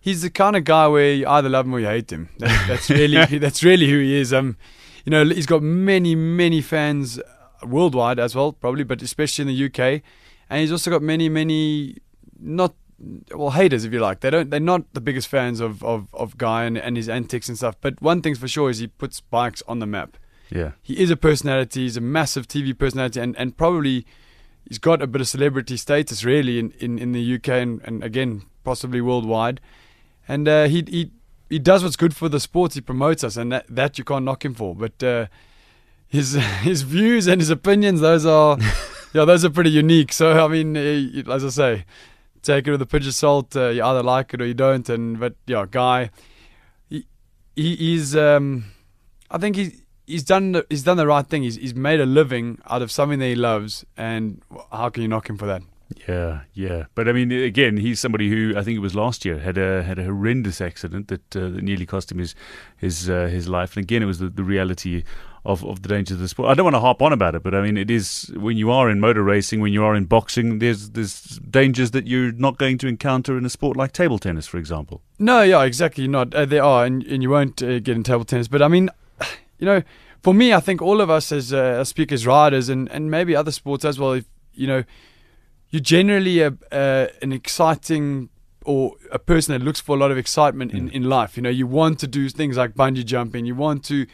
he's 0.00 0.22
the 0.22 0.30
kind 0.30 0.56
of 0.56 0.64
guy 0.64 0.88
where 0.88 1.12
you 1.12 1.26
either 1.28 1.48
love 1.48 1.66
him 1.66 1.74
or 1.74 1.80
you 1.80 1.86
hate 1.86 2.10
him. 2.10 2.30
That, 2.38 2.64
that's 2.68 2.90
really 2.90 3.38
that's 3.38 3.62
really 3.62 3.88
who 3.88 3.98
he 3.98 4.16
is. 4.16 4.32
Um, 4.32 4.56
you 5.04 5.10
know, 5.10 5.24
he's 5.24 5.46
got 5.46 5.62
many 5.62 6.14
many 6.14 6.60
fans 6.60 7.20
worldwide 7.62 8.18
as 8.18 8.34
well, 8.34 8.52
probably, 8.52 8.84
but 8.84 9.02
especially 9.02 9.42
in 9.42 9.48
the 9.48 9.66
UK, 9.66 10.02
and 10.50 10.60
he's 10.60 10.72
also 10.72 10.90
got 10.90 11.02
many 11.02 11.28
many 11.28 11.98
not 12.40 12.74
well 13.34 13.50
haters 13.50 13.84
if 13.84 13.92
you 13.92 14.00
like. 14.00 14.20
They 14.20 14.30
don't 14.30 14.50
they're 14.50 14.60
not 14.60 14.92
the 14.94 15.00
biggest 15.00 15.28
fans 15.28 15.60
of 15.60 15.82
of, 15.82 16.14
of 16.14 16.38
Guy 16.38 16.64
and, 16.64 16.78
and 16.78 16.96
his 16.96 17.08
antics 17.08 17.48
and 17.48 17.56
stuff. 17.56 17.76
But 17.80 18.00
one 18.00 18.22
thing's 18.22 18.38
for 18.38 18.48
sure 18.48 18.70
is 18.70 18.78
he 18.78 18.86
puts 18.86 19.20
bikes 19.20 19.62
on 19.68 19.78
the 19.78 19.86
map. 19.86 20.16
Yeah. 20.50 20.72
He 20.82 20.98
is 20.98 21.10
a 21.10 21.16
personality. 21.16 21.82
He's 21.82 21.96
a 21.96 22.00
massive 22.00 22.46
TV 22.46 22.76
personality, 22.76 23.20
and, 23.20 23.36
and 23.36 23.56
probably 23.56 24.06
he's 24.68 24.78
got 24.78 25.02
a 25.02 25.06
bit 25.06 25.20
of 25.20 25.28
celebrity 25.28 25.76
status, 25.76 26.24
really, 26.24 26.58
in, 26.58 26.72
in, 26.78 26.98
in 26.98 27.12
the 27.12 27.34
UK 27.34 27.48
and, 27.48 27.80
and 27.84 28.04
again, 28.04 28.42
possibly 28.64 29.00
worldwide. 29.00 29.60
And 30.28 30.48
uh, 30.48 30.64
he, 30.64 30.84
he 30.88 31.10
he 31.48 31.58
does 31.58 31.84
what's 31.84 31.96
good 31.96 32.14
for 32.14 32.28
the 32.28 32.40
sports. 32.40 32.74
He 32.74 32.80
promotes 32.80 33.22
us, 33.22 33.36
and 33.36 33.52
that, 33.52 33.66
that 33.68 33.98
you 33.98 34.04
can't 34.04 34.24
knock 34.24 34.44
him 34.44 34.54
for. 34.54 34.74
But 34.74 35.02
uh, 35.02 35.26
his 36.08 36.32
his 36.62 36.82
views 36.82 37.26
and 37.26 37.40
his 37.40 37.50
opinions, 37.50 38.00
those 38.00 38.26
are 38.26 38.58
yeah, 39.14 39.24
those 39.24 39.44
are 39.44 39.50
pretty 39.50 39.70
unique. 39.70 40.12
So 40.12 40.44
I 40.44 40.48
mean, 40.48 40.76
as 40.76 41.44
I 41.44 41.48
say, 41.48 41.84
take 42.46 42.66
it 42.66 42.70
with 42.70 42.82
a 42.82 42.86
pinch 42.86 43.06
of 43.06 43.14
salt. 43.14 43.56
Uh, 43.56 43.68
you 43.68 43.82
either 43.82 44.02
like 44.02 44.32
it 44.32 44.40
or 44.40 44.46
you 44.46 44.54
don't. 44.54 44.88
And 44.88 45.18
but 45.20 45.34
yeah, 45.46 45.66
guy, 45.70 46.10
he, 46.88 47.06
he 47.54 47.76
he's 47.76 48.16
um, 48.16 48.64
I 49.30 49.38
think 49.38 49.56
he 49.56 49.72
he's 50.06 50.24
done 50.24 50.62
he's 50.70 50.84
done 50.84 50.96
the 50.96 51.06
right 51.06 51.26
thing. 51.26 51.42
He's 51.42 51.56
he's 51.56 51.74
made 51.74 52.00
a 52.00 52.06
living 52.06 52.58
out 52.68 52.82
of 52.82 52.90
something 52.90 53.18
that 53.18 53.26
he 53.26 53.34
loves, 53.34 53.84
and 53.96 54.42
how 54.72 54.88
can 54.88 55.02
you 55.02 55.08
knock 55.08 55.28
him 55.28 55.36
for 55.36 55.46
that? 55.46 55.62
Yeah, 56.08 56.40
yeah, 56.52 56.86
but 56.96 57.08
I 57.08 57.12
mean, 57.12 57.30
again, 57.30 57.76
he's 57.76 58.00
somebody 58.00 58.28
who 58.28 58.54
I 58.56 58.64
think 58.64 58.76
it 58.76 58.80
was 58.80 58.96
last 58.96 59.24
year 59.24 59.38
had 59.38 59.56
a 59.56 59.84
had 59.84 60.00
a 60.00 60.04
horrendous 60.04 60.60
accident 60.60 61.06
that, 61.08 61.36
uh, 61.36 61.48
that 61.50 61.62
nearly 61.62 61.86
cost 61.86 62.10
him 62.10 62.18
his 62.18 62.34
his 62.76 63.08
uh, 63.08 63.26
his 63.26 63.48
life. 63.48 63.76
And 63.76 63.84
again, 63.84 64.02
it 64.02 64.06
was 64.06 64.18
the, 64.18 64.28
the 64.28 64.42
reality 64.42 65.04
of, 65.46 65.64
of 65.64 65.82
the 65.82 65.88
dangers 65.88 66.16
of 66.16 66.20
the 66.20 66.28
sport. 66.28 66.48
I 66.48 66.54
don't 66.54 66.64
want 66.64 66.74
to 66.74 66.80
harp 66.80 67.00
on 67.00 67.12
about 67.12 67.34
it, 67.34 67.42
but 67.42 67.54
I 67.54 67.62
mean, 67.62 67.76
it 67.76 67.90
is 67.90 68.30
when 68.36 68.56
you 68.56 68.70
are 68.70 68.90
in 68.90 68.98
motor 68.98 69.22
racing, 69.22 69.60
when 69.60 69.72
you 69.72 69.84
are 69.84 69.94
in 69.94 70.04
boxing, 70.04 70.58
there's 70.58 70.90
there's 70.90 71.38
dangers 71.50 71.92
that 71.92 72.06
you're 72.06 72.32
not 72.32 72.58
going 72.58 72.78
to 72.78 72.88
encounter 72.88 73.38
in 73.38 73.46
a 73.46 73.50
sport 73.50 73.76
like 73.76 73.92
table 73.92 74.18
tennis, 74.18 74.46
for 74.46 74.58
example. 74.58 75.02
No, 75.18 75.42
yeah, 75.42 75.62
exactly. 75.62 76.08
Not 76.08 76.34
uh, 76.34 76.44
there 76.44 76.64
are, 76.64 76.84
and, 76.84 77.02
and 77.04 77.22
you 77.22 77.30
won't 77.30 77.62
uh, 77.62 77.78
get 77.78 77.96
in 77.96 78.02
table 78.02 78.24
tennis. 78.24 78.48
But 78.48 78.60
I 78.60 78.68
mean, 78.68 78.90
you 79.58 79.66
know, 79.66 79.82
for 80.22 80.34
me, 80.34 80.52
I 80.52 80.60
think 80.60 80.82
all 80.82 81.00
of 81.00 81.08
us 81.08 81.30
as, 81.30 81.52
uh, 81.52 81.84
speakers, 81.84 82.26
riders, 82.26 82.68
and, 82.68 82.90
and 82.90 83.10
maybe 83.10 83.36
other 83.36 83.52
sports 83.52 83.84
as 83.84 83.98
well, 83.98 84.14
if, 84.14 84.24
you 84.54 84.66
know, 84.66 84.82
you're 85.70 85.80
generally 85.80 86.40
a, 86.40 86.52
uh, 86.72 87.06
an 87.22 87.32
exciting 87.32 88.28
or 88.64 88.96
a 89.12 89.20
person 89.20 89.52
that 89.56 89.64
looks 89.64 89.80
for 89.80 89.94
a 89.94 89.98
lot 89.98 90.10
of 90.10 90.18
excitement 90.18 90.72
in, 90.72 90.90
mm. 90.90 90.92
in 90.92 91.04
life. 91.04 91.36
You 91.36 91.44
know, 91.44 91.50
you 91.50 91.68
want 91.68 92.00
to 92.00 92.08
do 92.08 92.28
things 92.28 92.56
like 92.56 92.74
bungee 92.74 93.04
jumping, 93.04 93.46
you 93.46 93.54
want 93.54 93.84
to 93.84 94.06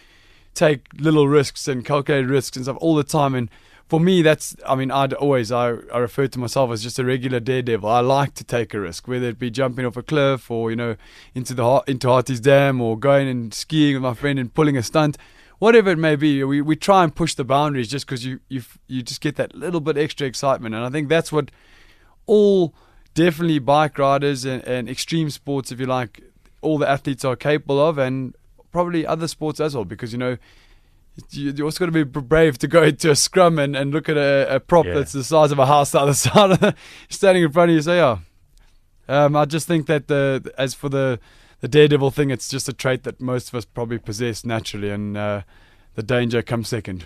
take 0.55 0.87
little 0.99 1.29
risks 1.29 1.69
and 1.69 1.85
calculated 1.85 2.31
risks 2.31 2.57
and 2.57 2.67
stuff 2.67 2.77
all 2.81 2.95
the 2.95 3.05
time. 3.05 3.35
And 3.35 3.51
for 3.89 4.01
me, 4.01 4.23
that's, 4.23 4.57
I 4.67 4.75
mean, 4.75 4.91
I'd 4.91 5.13
always, 5.15 5.53
I, 5.53 5.75
I 5.93 5.99
refer 5.99 6.27
to 6.27 6.39
myself 6.39 6.71
as 6.71 6.83
just 6.83 6.99
a 6.99 7.05
regular 7.05 7.41
daredevil. 7.41 7.89
I 7.89 8.01
like 8.01 8.35
to 8.35 8.45
take 8.45 8.75
a 8.75 8.81
risk, 8.81 9.09
whether 9.09 9.29
it 9.29 9.39
be 9.39 9.51
jumping 9.51 9.85
off 9.85 9.97
a 9.97 10.03
cliff 10.03 10.51
or, 10.51 10.71
you 10.71 10.77
know, 10.77 10.97
into 11.35 11.55
the, 11.55 11.83
into 11.87 12.07
Harties 12.07 12.41
Dam 12.41 12.81
or 12.81 12.99
going 12.99 13.29
and 13.29 13.53
skiing 13.53 13.95
with 13.95 14.03
my 14.03 14.15
friend 14.15 14.39
and 14.39 14.53
pulling 14.53 14.77
a 14.77 14.83
stunt 14.83 15.19
whatever 15.63 15.91
it 15.91 15.99
may 15.99 16.17
be, 16.17 16.43
we, 16.43 16.61
we 16.61 16.75
try 16.75 17.05
and 17.05 17.15
push 17.15 17.37
the 17.37 17.45
boundaries 17.45 17.87
just 17.87 18.05
because 18.05 18.27
you, 18.27 18.41
you 18.49 18.61
you 18.89 19.01
just 19.01 19.21
get 19.21 19.37
that 19.37 19.55
little 19.55 19.79
bit 19.79 19.97
extra 19.97 20.27
excitement, 20.27 20.75
and 20.75 20.85
I 20.85 20.91
think 20.91 21.09
that's 21.09 21.31
what 21.31 21.53
all 22.27 22.75
definitely 23.15 23.61
bike 23.61 23.97
riders 23.97 24.45
and, 24.45 24.67
and 24.67 24.89
extreme 24.89 25.31
sports, 25.31 25.71
if 25.71 25.79
you 25.79 25.87
like, 25.87 26.21
all 26.63 26.79
the 26.79 26.89
athletes 26.89 27.25
are 27.25 27.37
capable 27.37 27.81
of, 27.81 27.97
and 27.97 28.35
probably 28.73 29.07
other 29.07 29.29
sports 29.29 29.61
as 29.61 29.75
well, 29.75 29.85
because 29.85 30.13
you 30.13 30.19
know. 30.19 30.37
You 31.29 31.67
also 31.67 31.79
got 31.79 31.93
to 31.93 32.05
be 32.05 32.05
brave 32.05 32.57
to 32.57 32.67
go 32.67 32.83
into 32.85 33.11
a 33.11 33.17
scrum 33.17 33.59
and, 33.59 33.77
and 33.77 33.91
look 33.93 34.09
at 34.09 34.17
a, 34.17 34.55
a 34.55 34.61
prop 34.61 34.87
yeah. 34.87 34.95
that's 34.95 35.13
the 35.13 35.23
size 35.23 35.53
of 35.53 35.59
a 35.59 35.67
house 35.67 35.91
the 35.91 36.01
other 36.01 36.15
side, 36.15 36.63
of 36.63 36.75
standing 37.11 37.43
in 37.43 37.53
front 37.53 37.71
of 37.71 37.75
you. 37.75 37.83
Say, 37.83 37.97
yeah. 37.97 38.21
Um, 39.09 39.37
I 39.37 39.45
just 39.45 39.69
think 39.69 39.89
that 39.89 40.09
the 40.09 40.51
as 40.57 40.73
for 40.73 40.89
the 40.89 41.21
the 41.61 41.69
daredevil 41.69 42.13
thing, 42.13 42.31
it's 42.31 42.49
just 42.49 42.67
a 42.67 42.73
trait 42.73 43.05
that 43.05 43.21
most 43.21 43.49
of 43.49 43.55
us 43.55 43.67
probably 43.67 43.99
possess 43.99 44.43
naturally, 44.43 44.89
and 44.89 45.17
uh, 45.17 45.43
the 45.97 46.03
danger 46.03 46.41
comes 46.41 46.69
second. 46.69 47.05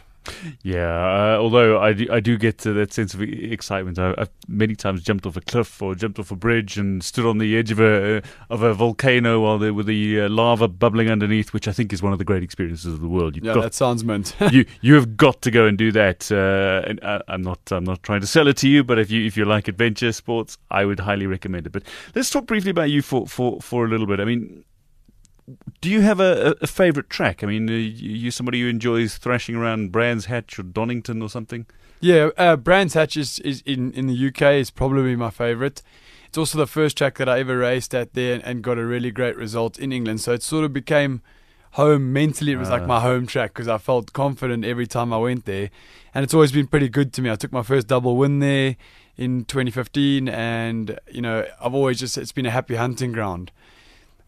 Yeah, 0.62 1.35
uh, 1.35 1.39
although 1.39 1.81
I 1.81 1.93
do, 1.93 2.07
I 2.11 2.21
do 2.21 2.37
get 2.37 2.59
that 2.59 2.93
sense 2.93 3.15
of 3.15 3.23
excitement. 3.23 3.99
I, 3.99 4.15
have 4.19 4.31
many 4.49 4.75
times 4.75 5.03
jumped 5.03 5.27
off 5.27 5.37
a 5.37 5.41
cliff 5.41 5.81
or 5.83 5.95
jumped 5.95 6.19
off 6.19 6.31
a 6.31 6.37
bridge 6.37 6.77
and 6.77 7.03
stood 7.03 7.27
on 7.27 7.39
the 7.39 7.57
edge 7.57 7.71
of 7.71 7.81
a 7.81 8.23
of 8.51 8.62
a 8.62 8.75
volcano 8.75 9.41
while 9.41 9.59
there 9.59 9.75
with 9.75 9.87
the 9.87 10.23
uh, 10.23 10.29
lava 10.29 10.69
bubbling 10.69 11.11
underneath, 11.11 11.53
which 11.53 11.69
I 11.69 11.73
think 11.73 11.93
is 11.93 12.03
one 12.03 12.12
of 12.12 12.19
the 12.19 12.25
great 12.25 12.43
experiences 12.43 12.95
of 12.95 13.01
the 13.01 13.09
world. 13.09 13.37
You've 13.37 13.45
yeah, 13.45 13.55
got, 13.55 13.62
that 13.62 13.75
sounds 13.75 14.05
meant. 14.05 14.35
you 14.53 14.65
you 14.81 14.95
have 14.95 15.17
got 15.17 15.43
to 15.43 15.51
go 15.51 15.67
and 15.67 15.79
do 15.79 15.93
that. 15.93 16.31
Uh, 16.31 16.89
and 16.89 17.01
I, 17.03 17.21
am 17.29 17.43
not 17.43 17.61
I'm 17.71 17.85
not 17.85 18.03
trying 18.03 18.21
to 18.21 18.27
sell 18.27 18.49
it 18.49 18.57
to 18.59 18.69
you, 18.69 18.85
but 18.85 18.99
if 18.99 19.11
you 19.11 19.25
if 19.27 19.37
you 19.37 19.45
like 19.45 19.69
adventure 19.69 20.12
sports, 20.12 20.59
I 20.71 20.85
would 20.85 21.01
highly 21.01 21.27
recommend 21.27 21.67
it. 21.67 21.71
But 21.73 21.85
let's 22.15 22.31
talk 22.31 22.47
briefly 22.47 22.71
about 22.71 22.91
you 22.91 23.03
for 23.03 23.27
for 23.27 23.61
for 23.61 23.85
a 23.85 23.89
little 23.89 24.07
bit. 24.07 24.21
I 24.21 24.25
mean 24.25 24.65
do 25.81 25.91
you 25.91 26.01
have 26.01 26.21
a, 26.21 26.57
a 26.61 26.67
favourite 26.67 27.11
track? 27.11 27.43
I 27.43 27.47
mean, 27.47 27.69
are 27.71 27.75
you 27.75 28.31
somebody 28.31 28.61
who 28.61 28.69
enjoys 28.69 29.17
thrashing 29.17 29.55
around 29.55 29.93
Brands 29.93 30.27
Hatch 30.27 30.59
or 30.59 30.63
Donington 30.63 31.23
or 31.23 31.29
something? 31.29 31.67
Yeah, 32.01 32.31
uh, 32.37 32.57
Brands 32.57 32.95
Hatch 32.95 33.17
is, 33.17 33.39
is 33.41 33.63
in, 33.63 33.93
in 33.93 34.07
the 34.07 34.29
UK 34.29 34.43
is 34.55 34.71
probably 34.71 35.17
my 35.17 35.31
favourite. 35.31 35.83
It's 36.29 36.37
also 36.37 36.59
the 36.59 36.67
first 36.67 36.99
track 36.99 37.17
that 37.19 37.29
I 37.29 37.41
ever 37.41 37.59
raced 37.59 37.95
at 37.95 38.15
there 38.15 38.41
and 38.45 38.63
got 38.63 38.79
a 38.79 38.85
really 38.85 39.11
great 39.11 39.37
result 39.37 39.79
in 39.79 39.93
England. 39.93 40.21
So 40.21 40.33
it 40.33 40.43
sort 40.43 40.65
of 40.65 40.73
became 40.73 41.23
home 41.73 42.13
mentally. 42.13 42.53
It 42.53 42.57
was 42.57 42.71
like 42.71 42.83
ah. 42.83 42.87
my 42.87 43.01
home 43.01 43.27
track 43.27 43.53
because 43.53 43.69
I 43.69 43.79
felt 43.79 44.13
confident 44.13 44.65
every 44.65 44.87
time 44.87 45.13
I 45.13 45.19
went 45.19 45.45
there, 45.45 45.71
and 46.15 46.25
it's 46.25 46.35
always 46.35 46.53
been 46.53 46.67
pretty 46.67 46.89
good 46.89 47.13
to 47.15 47.23
me. 47.23 47.31
I 47.31 47.37
took 47.37 47.53
my 47.53 47.63
first 47.63 47.87
double 47.87 48.17
win 48.17 48.41
there 48.41 48.77
in 49.17 49.45
2015, 49.45 50.29
and 50.29 50.99
you 51.11 51.23
know 51.23 51.47
I've 51.61 51.75
always 51.75 52.01
just 52.01 52.19
it's 52.19 52.33
been 52.33 52.47
a 52.47 52.51
happy 52.51 52.75
hunting 52.75 53.13
ground. 53.13 53.53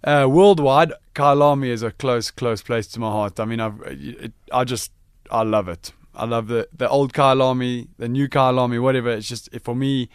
Uh, 0.04 0.26
worldwide, 0.30 0.92
Kyalami 1.14 1.68
is 1.68 1.82
a 1.82 1.90
close, 1.90 2.30
close 2.30 2.62
place 2.62 2.86
to 2.88 3.00
my 3.00 3.10
heart. 3.10 3.40
I 3.40 3.44
mean, 3.44 3.60
I've, 3.60 3.80
it, 3.86 4.32
I 4.52 4.64
just, 4.64 4.92
I 5.30 5.42
love 5.42 5.68
it. 5.68 5.92
I 6.14 6.24
love 6.24 6.48
the 6.48 6.68
the 6.76 6.88
old 6.88 7.12
Kyalami, 7.12 7.88
the 7.96 8.08
new 8.08 8.28
Kyalami, 8.28 8.82
whatever. 8.82 9.10
It's 9.10 9.28
just 9.28 9.48
for 9.62 9.74
me. 9.74 10.08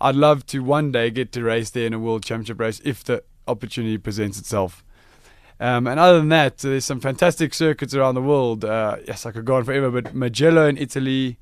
I'd 0.00 0.14
love 0.14 0.46
to 0.46 0.60
one 0.60 0.90
day 0.90 1.10
get 1.10 1.32
to 1.32 1.42
race 1.42 1.68
there 1.70 1.86
in 1.86 1.92
a 1.92 1.98
world 1.98 2.24
championship 2.24 2.58
race 2.58 2.80
if 2.82 3.04
the 3.04 3.22
opportunity 3.46 3.98
presents 3.98 4.38
itself. 4.38 4.82
Um, 5.60 5.86
and 5.86 6.00
other 6.00 6.18
than 6.18 6.30
that, 6.30 6.56
there's 6.58 6.86
some 6.86 7.00
fantastic 7.00 7.52
circuits 7.52 7.94
around 7.94 8.14
the 8.14 8.22
world. 8.22 8.64
Uh, 8.64 8.96
yes, 9.06 9.26
I 9.26 9.32
could 9.32 9.44
go 9.44 9.56
on 9.56 9.64
forever, 9.64 9.90
but 9.90 10.14
Mugello 10.14 10.66
in 10.66 10.78
Italy, 10.78 11.36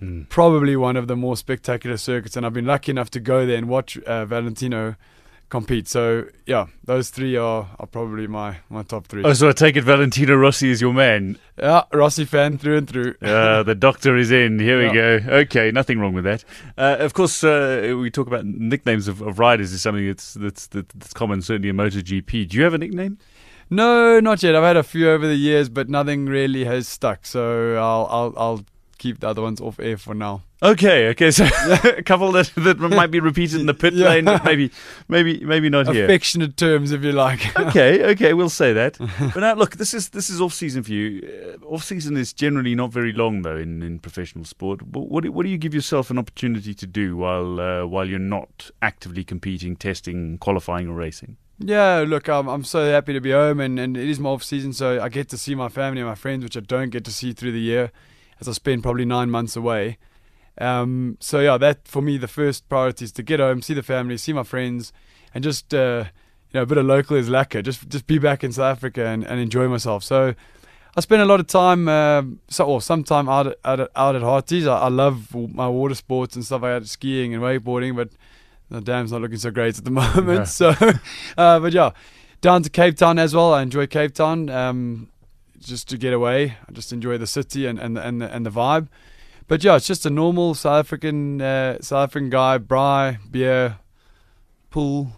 mm. 0.00 0.28
probably 0.28 0.76
one 0.76 0.96
of 0.96 1.08
the 1.08 1.16
more 1.16 1.36
spectacular 1.36 1.96
circuits. 1.96 2.36
And 2.36 2.46
I've 2.46 2.52
been 2.52 2.66
lucky 2.66 2.92
enough 2.92 3.10
to 3.10 3.20
go 3.20 3.44
there 3.44 3.56
and 3.56 3.68
watch 3.68 3.98
uh, 3.98 4.24
Valentino 4.26 4.94
compete. 5.54 5.86
So 5.86 6.26
yeah, 6.46 6.66
those 6.82 7.10
three 7.10 7.36
are, 7.36 7.68
are 7.78 7.86
probably 7.86 8.26
my, 8.26 8.56
my 8.70 8.82
top 8.82 9.06
three. 9.06 9.22
Oh, 9.22 9.32
so 9.34 9.50
I 9.50 9.52
take 9.52 9.76
it 9.76 9.84
Valentino 9.84 10.34
Rossi 10.34 10.68
is 10.68 10.80
your 10.80 10.92
man. 10.92 11.38
Yeah, 11.56 11.82
Rossi 11.92 12.24
fan 12.24 12.58
through 12.58 12.78
and 12.78 12.90
through. 12.90 13.14
uh, 13.22 13.62
the 13.62 13.76
doctor 13.76 14.16
is 14.16 14.32
in. 14.32 14.58
Here 14.58 14.82
yeah. 14.82 14.88
we 14.88 14.94
go. 14.94 15.36
Okay, 15.42 15.70
nothing 15.70 16.00
wrong 16.00 16.12
with 16.12 16.24
that. 16.24 16.44
Uh, 16.76 16.96
of 16.98 17.14
course, 17.14 17.44
uh, 17.44 17.94
we 17.96 18.10
talk 18.10 18.26
about 18.26 18.44
nicknames 18.44 19.06
of, 19.06 19.22
of 19.22 19.38
riders 19.38 19.72
is 19.72 19.80
something 19.80 20.04
that's, 20.04 20.34
that's 20.34 20.66
that's 20.66 21.12
common 21.12 21.40
certainly 21.40 21.68
in 21.68 21.76
MotoGP. 21.76 22.48
Do 22.48 22.56
you 22.56 22.64
have 22.64 22.74
a 22.74 22.78
nickname? 22.78 23.18
No, 23.70 24.18
not 24.18 24.42
yet. 24.42 24.56
I've 24.56 24.64
had 24.64 24.76
a 24.76 24.82
few 24.82 25.08
over 25.08 25.26
the 25.26 25.36
years, 25.36 25.68
but 25.68 25.88
nothing 25.88 26.26
really 26.26 26.64
has 26.64 26.88
stuck. 26.88 27.24
So 27.24 27.76
I'll 27.76 28.08
I'll, 28.10 28.34
I'll 28.36 28.64
keep 28.98 29.20
the 29.20 29.28
other 29.28 29.42
ones 29.42 29.60
off 29.60 29.78
air 29.80 29.96
for 29.96 30.14
now. 30.14 30.42
Okay, 30.62 31.08
okay. 31.08 31.30
So 31.30 31.44
a 31.84 32.02
couple 32.06 32.32
that, 32.32 32.50
that 32.56 32.78
might 32.78 33.10
be 33.10 33.20
repeated 33.20 33.60
in 33.60 33.66
the 33.66 33.74
pit 33.74 33.92
yeah. 33.94 34.08
lane, 34.08 34.24
but 34.24 34.44
maybe, 34.44 34.70
maybe, 35.08 35.44
maybe 35.44 35.68
not 35.68 35.92
here. 35.92 36.04
Affectionate 36.04 36.56
terms, 36.56 36.90
if 36.92 37.02
you 37.02 37.12
like. 37.12 37.58
okay, 37.58 38.02
okay, 38.12 38.32
we'll 38.32 38.48
say 38.48 38.72
that. 38.72 38.96
But 38.98 39.40
now, 39.40 39.54
look, 39.54 39.76
this 39.76 39.92
is 39.92 40.08
this 40.10 40.30
is 40.30 40.40
off 40.40 40.54
season 40.54 40.82
for 40.82 40.92
you. 40.92 41.56
Uh, 41.62 41.66
off 41.66 41.84
season 41.84 42.16
is 42.16 42.32
generally 42.32 42.74
not 42.74 42.92
very 42.92 43.12
long 43.12 43.42
though 43.42 43.56
in, 43.56 43.82
in 43.82 43.98
professional 43.98 44.44
sport. 44.44 44.82
What, 44.82 45.08
what, 45.08 45.28
what 45.28 45.42
do 45.44 45.50
you 45.50 45.58
give 45.58 45.74
yourself 45.74 46.10
an 46.10 46.18
opportunity 46.18 46.74
to 46.74 46.86
do 46.86 47.16
while 47.16 47.60
uh, 47.60 47.86
while 47.86 48.08
you're 48.08 48.18
not 48.18 48.70
actively 48.80 49.24
competing, 49.24 49.76
testing, 49.76 50.38
qualifying, 50.38 50.88
or 50.88 50.94
racing? 50.94 51.36
Yeah, 51.58 52.04
look, 52.06 52.28
I'm 52.28 52.48
I'm 52.48 52.64
so 52.64 52.90
happy 52.90 53.12
to 53.12 53.20
be 53.20 53.30
home, 53.30 53.60
and, 53.60 53.78
and 53.78 53.96
it 53.96 54.08
is 54.08 54.18
my 54.18 54.30
off 54.30 54.42
season, 54.42 54.72
so 54.72 55.00
I 55.00 55.08
get 55.08 55.28
to 55.28 55.38
see 55.38 55.54
my 55.54 55.68
family 55.68 56.00
and 56.00 56.08
my 56.08 56.16
friends, 56.16 56.42
which 56.42 56.56
I 56.56 56.60
don't 56.60 56.90
get 56.90 57.04
to 57.04 57.12
see 57.12 57.32
through 57.32 57.52
the 57.52 57.60
year, 57.60 57.92
as 58.40 58.48
I 58.48 58.52
spend 58.52 58.82
probably 58.82 59.04
nine 59.04 59.30
months 59.30 59.56
away. 59.56 59.98
Um, 60.58 61.16
so 61.20 61.40
yeah, 61.40 61.58
that 61.58 61.88
for 61.88 62.00
me 62.00 62.16
the 62.16 62.28
first 62.28 62.68
priority 62.68 63.04
is 63.06 63.12
to 63.12 63.22
get 63.22 63.40
home, 63.40 63.62
see 63.62 63.74
the 63.74 63.82
family, 63.82 64.16
see 64.16 64.32
my 64.32 64.44
friends, 64.44 64.92
and 65.34 65.42
just 65.42 65.74
uh, 65.74 66.04
you 66.50 66.58
know 66.58 66.62
a 66.62 66.66
bit 66.66 66.78
of 66.78 66.86
local 66.86 67.16
is 67.16 67.28
lekker. 67.28 67.62
Just 67.62 67.88
just 67.88 68.06
be 68.06 68.18
back 68.18 68.44
in 68.44 68.52
South 68.52 68.76
Africa 68.76 69.06
and, 69.06 69.24
and 69.24 69.40
enjoy 69.40 69.68
myself. 69.68 70.04
So 70.04 70.34
I 70.96 71.00
spend 71.00 71.22
a 71.22 71.26
lot 71.26 71.40
of 71.40 71.48
time, 71.48 71.88
uh, 71.88 72.22
so 72.48 72.66
or 72.66 72.80
some 72.80 73.02
time 73.02 73.28
out 73.28 73.48
at, 73.48 73.58
out 73.64 73.80
at, 73.80 73.90
out 73.96 74.14
at 74.14 74.22
Harties. 74.22 74.68
I, 74.68 74.78
I, 74.78 74.88
love 74.88 75.34
my 75.34 75.68
water 75.68 75.96
sports 75.96 76.36
and 76.36 76.44
stuff 76.44 76.62
like 76.62 76.82
that, 76.82 76.88
skiing 76.88 77.34
and 77.34 77.42
wakeboarding, 77.42 77.96
but 77.96 78.10
the 78.70 78.80
dam's 78.80 79.10
not 79.10 79.20
looking 79.20 79.38
so 79.38 79.50
great 79.50 79.76
at 79.76 79.84
the 79.84 79.90
moment. 80.02 80.26
Yeah. 80.26 80.44
So, 80.44 80.68
uh, 81.36 81.58
but 81.58 81.72
yeah, 81.72 81.90
down 82.40 82.62
to 82.62 82.70
Cape 82.70 82.96
Town 82.96 83.18
as 83.18 83.34
well. 83.34 83.52
I 83.52 83.62
enjoy 83.62 83.88
Cape 83.88 84.14
Town. 84.14 84.48
Um, 84.50 85.08
just 85.58 85.88
to 85.88 85.98
get 85.98 86.12
away. 86.12 86.56
I 86.68 86.72
just 86.72 86.92
enjoy 86.92 87.18
the 87.18 87.26
city 87.26 87.66
and 87.66 87.78
and 87.78 87.98
and 87.98 88.20
the, 88.20 88.34
and 88.34 88.44
the 88.44 88.50
vibe 88.50 88.88
but 89.46 89.62
yeah, 89.62 89.76
it's 89.76 89.86
just 89.86 90.06
a 90.06 90.10
normal 90.10 90.54
South 90.54 90.86
African 90.86 91.40
uh, 91.40 91.78
South 91.80 92.08
African 92.08 92.30
guy, 92.30 92.58
braai, 92.58 93.18
beer, 93.30 93.78
pool, 94.70 95.12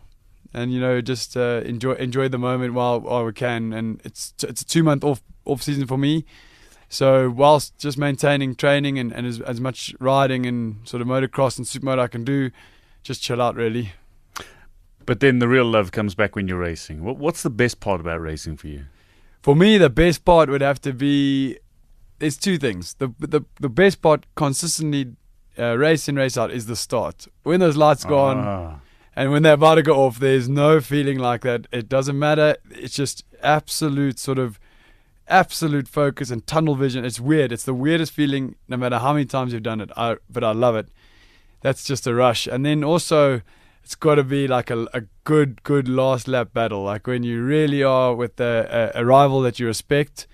and 0.53 0.73
you 0.73 0.81
know 0.81 1.01
just 1.01 1.37
uh, 1.37 1.63
enjoy 1.65 1.93
enjoy 1.95 2.29
the 2.29 2.39
moment 2.39 2.75
while 2.75 3.01
while 3.01 3.25
we 3.25 3.33
can. 3.33 3.73
And 3.73 4.01
it's 4.05 4.35
it's 4.43 4.63
a 4.63 4.67
two 4.67 4.83
month 4.83 5.05
off 5.05 5.23
off 5.45 5.63
season 5.63 5.87
for 5.87 5.97
me. 5.97 6.25
So 6.89 7.31
whilst 7.31 7.79
just 7.79 7.99
maintaining 7.99 8.55
training 8.55 8.97
and, 8.99 9.13
and 9.13 9.27
as, 9.27 9.41
as 9.41 9.61
much 9.61 9.93
riding 9.99 10.47
and 10.47 10.87
sort 10.89 11.01
of 11.01 11.09
motocross 11.09 11.59
and 11.59 11.67
supermoto 11.67 11.99
I 11.99 12.07
can 12.07 12.25
do, 12.25 12.51
just 13.03 13.23
chill 13.23 13.43
out 13.43 13.57
really. 13.57 13.93
But 15.05 15.19
then 15.19 15.41
the 15.41 15.49
real 15.49 15.65
love 15.65 15.91
comes 15.91 16.15
back 16.15 16.37
when 16.37 16.47
you're 16.47 16.59
racing. 16.59 17.03
What, 17.03 17.17
what's 17.17 17.43
the 17.43 17.51
best 17.51 17.81
part 17.81 18.01
about 18.01 18.21
racing 18.21 18.57
for 18.57 18.69
you? 18.69 18.87
For 19.47 19.55
me, 19.55 19.79
the 19.79 19.89
best 19.89 20.25
part 20.25 20.51
would 20.51 20.61
have 20.61 20.81
to 20.81 20.93
be 20.93 21.57
there's 22.19 22.37
two 22.37 22.59
things. 22.59 22.95
The 22.95 23.15
the 23.21 23.43
the 23.61 23.69
best 23.69 24.03
part 24.03 24.27
consistently 24.35 25.15
uh, 25.57 25.79
race 25.79 26.09
in 26.09 26.17
race 26.17 26.37
out 26.37 26.51
is 26.51 26.67
the 26.67 26.75
start. 26.75 27.29
When 27.45 27.61
those 27.61 27.77
lights 27.77 28.05
go 28.05 28.19
on 28.19 28.39
ah. 28.39 28.81
and 29.15 29.31
when 29.31 29.45
they're 29.45 29.53
about 29.53 29.77
to 29.77 29.85
go 29.85 30.05
off, 30.05 30.19
there's 30.19 30.49
no 30.49 30.81
feeling 30.81 31.21
like 31.21 31.43
that. 31.43 31.69
It 31.71 31.89
doesn't 31.89 32.19
matter. 32.19 32.57
It's 32.73 32.97
just 32.97 33.23
absolute 33.41 34.19
sort 34.19 34.41
of 34.41 34.59
absolute 35.29 35.87
focus 35.87 36.33
and 36.33 36.45
tunnel 36.45 36.75
vision. 36.75 37.05
It's 37.05 37.21
weird. 37.21 37.53
It's 37.53 37.63
the 37.63 37.73
weirdest 37.73 38.11
feeling. 38.11 38.57
No 38.67 38.77
matter 38.77 38.99
how 38.99 39.13
many 39.13 39.27
times 39.27 39.53
you've 39.53 39.63
done 39.63 39.81
it, 39.81 39.93
I, 39.97 40.17
but 40.29 40.43
I 40.43 40.51
love 40.51 40.75
it. 40.75 40.89
That's 41.61 41.85
just 41.85 42.05
a 42.09 42.15
rush. 42.17 42.49
And 42.49 42.67
then 42.67 42.83
also, 42.83 43.43
it's 43.87 43.95
got 43.95 44.17
to 44.17 44.25
be 44.25 44.49
like 44.49 44.69
a, 44.69 44.89
a 44.93 45.03
good 45.23 45.63
good 45.63 45.87
last 45.87 46.27
lap 46.27 46.53
battle. 46.53 46.83
Like 46.83 47.07
when 47.07 47.23
you 47.23 47.41
really 47.45 47.85
are 47.85 48.17
with 48.17 48.41
a, 48.41 48.93
a, 48.97 49.01
a 49.01 49.05
rival 49.05 49.43
that 49.43 49.61
you 49.61 49.67
respect 49.69 50.27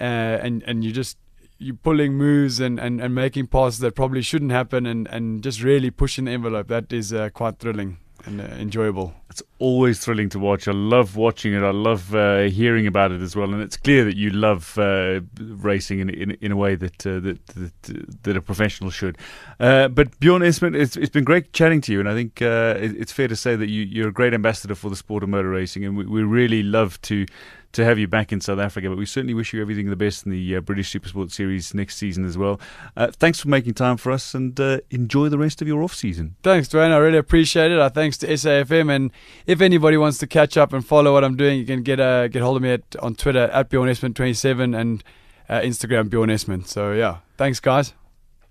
uh, 0.00 0.04
and 0.44 0.62
and 0.62 0.82
you 0.82 0.92
just 0.92 1.18
you're 1.58 1.76
pulling 1.76 2.14
moves 2.14 2.58
and, 2.58 2.80
and, 2.80 2.98
and 2.98 3.14
making 3.14 3.48
passes 3.48 3.80
that 3.80 3.94
probably 3.94 4.22
shouldn't 4.22 4.50
happen 4.50 4.86
and, 4.86 5.08
and 5.08 5.42
just 5.42 5.62
really 5.62 5.90
pushing 5.90 6.24
the 6.24 6.30
envelope. 6.30 6.68
That 6.68 6.90
is 6.90 7.12
uh, 7.12 7.28
quite 7.28 7.58
thrilling 7.58 7.98
and 8.24 8.40
uh, 8.40 8.44
enjoyable. 8.44 9.14
It's 9.30 9.42
always 9.58 10.00
thrilling 10.00 10.28
to 10.30 10.38
watch. 10.38 10.66
I 10.66 10.72
love 10.72 11.16
watching 11.16 11.52
it. 11.52 11.62
I 11.62 11.70
love 11.70 12.14
uh, 12.14 12.44
hearing 12.44 12.86
about 12.86 13.12
it 13.12 13.20
as 13.20 13.36
well. 13.36 13.52
And 13.52 13.62
it's 13.62 13.76
clear 13.76 14.04
that 14.04 14.16
you 14.16 14.30
love 14.30 14.78
uh, 14.78 15.20
racing 15.38 16.00
in, 16.00 16.10
in, 16.10 16.30
in 16.40 16.52
a 16.52 16.56
way 16.56 16.74
that 16.74 17.06
uh, 17.06 17.20
that, 17.20 17.46
that, 17.48 18.22
that 18.22 18.36
a 18.36 18.40
professional 18.40 18.90
should. 18.90 19.18
Uh, 19.60 19.88
but 19.88 20.18
Bjorn 20.20 20.42
Estment, 20.42 20.74
it's, 20.74 20.96
it's 20.96 21.10
been 21.10 21.24
great 21.24 21.52
chatting 21.52 21.80
to 21.82 21.92
you, 21.92 22.00
and 22.00 22.08
I 22.08 22.14
think 22.14 22.40
uh, 22.40 22.76
it, 22.78 22.96
it's 22.96 23.12
fair 23.12 23.28
to 23.28 23.36
say 23.36 23.56
that 23.56 23.68
you, 23.68 23.82
you're 23.82 24.08
a 24.08 24.12
great 24.12 24.32
ambassador 24.32 24.74
for 24.74 24.90
the 24.90 24.96
sport 24.96 25.22
of 25.22 25.28
motor 25.28 25.50
racing, 25.50 25.84
and 25.84 25.96
we, 25.96 26.06
we 26.06 26.22
really 26.22 26.62
love 26.62 27.00
to 27.02 27.26
to 27.72 27.84
have 27.84 27.98
you 27.98 28.08
back 28.08 28.32
in 28.32 28.40
South 28.40 28.58
Africa. 28.58 28.88
But 28.88 28.98
we 28.98 29.06
certainly 29.06 29.34
wish 29.34 29.52
you 29.52 29.60
everything 29.60 29.90
the 29.90 29.96
best 29.96 30.26
in 30.26 30.32
the 30.32 30.56
uh, 30.56 30.60
British 30.60 30.92
Supersport 30.92 31.30
Series 31.30 31.74
next 31.74 31.96
season 31.96 32.24
as 32.24 32.38
well. 32.38 32.60
Uh, 32.96 33.10
thanks 33.12 33.40
for 33.40 33.48
making 33.48 33.74
time 33.74 33.96
for 33.96 34.12
us 34.12 34.34
and 34.34 34.58
uh, 34.60 34.78
enjoy 34.90 35.28
the 35.28 35.38
rest 35.38 35.62
of 35.62 35.68
your 35.68 35.82
off 35.82 35.94
season. 35.94 36.36
Thanks, 36.42 36.68
Dwayne. 36.68 36.90
I 36.90 36.98
really 36.98 37.18
appreciate 37.18 37.70
it. 37.70 37.78
Uh, 37.78 37.88
thanks 37.88 38.16
to 38.18 38.26
SAFM. 38.26 38.94
And 38.94 39.10
if 39.46 39.60
anybody 39.60 39.96
wants 39.96 40.18
to 40.18 40.26
catch 40.26 40.56
up 40.56 40.72
and 40.72 40.86
follow 40.86 41.12
what 41.12 41.24
I'm 41.24 41.36
doing, 41.36 41.58
you 41.58 41.66
can 41.66 41.82
get 41.82 42.00
uh, 42.00 42.28
get 42.28 42.42
hold 42.42 42.56
of 42.56 42.62
me 42.62 42.72
at, 42.72 42.96
on 43.00 43.14
Twitter 43.14 43.44
at 43.52 43.68
Bjorn 43.68 43.88
Estment27 43.88 44.78
and 44.78 45.04
uh, 45.48 45.60
Instagram 45.60 46.10
Bjorn 46.10 46.30
Estment. 46.30 46.66
So, 46.66 46.92
yeah, 46.92 47.18
thanks, 47.36 47.60
guys. 47.60 47.94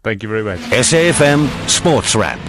Thank 0.04 0.24
you 0.24 0.30
very 0.30 0.44
much. 0.44 0.60
SAFM 0.60 1.70
Sports 1.70 2.16
Wrap. 2.16 2.40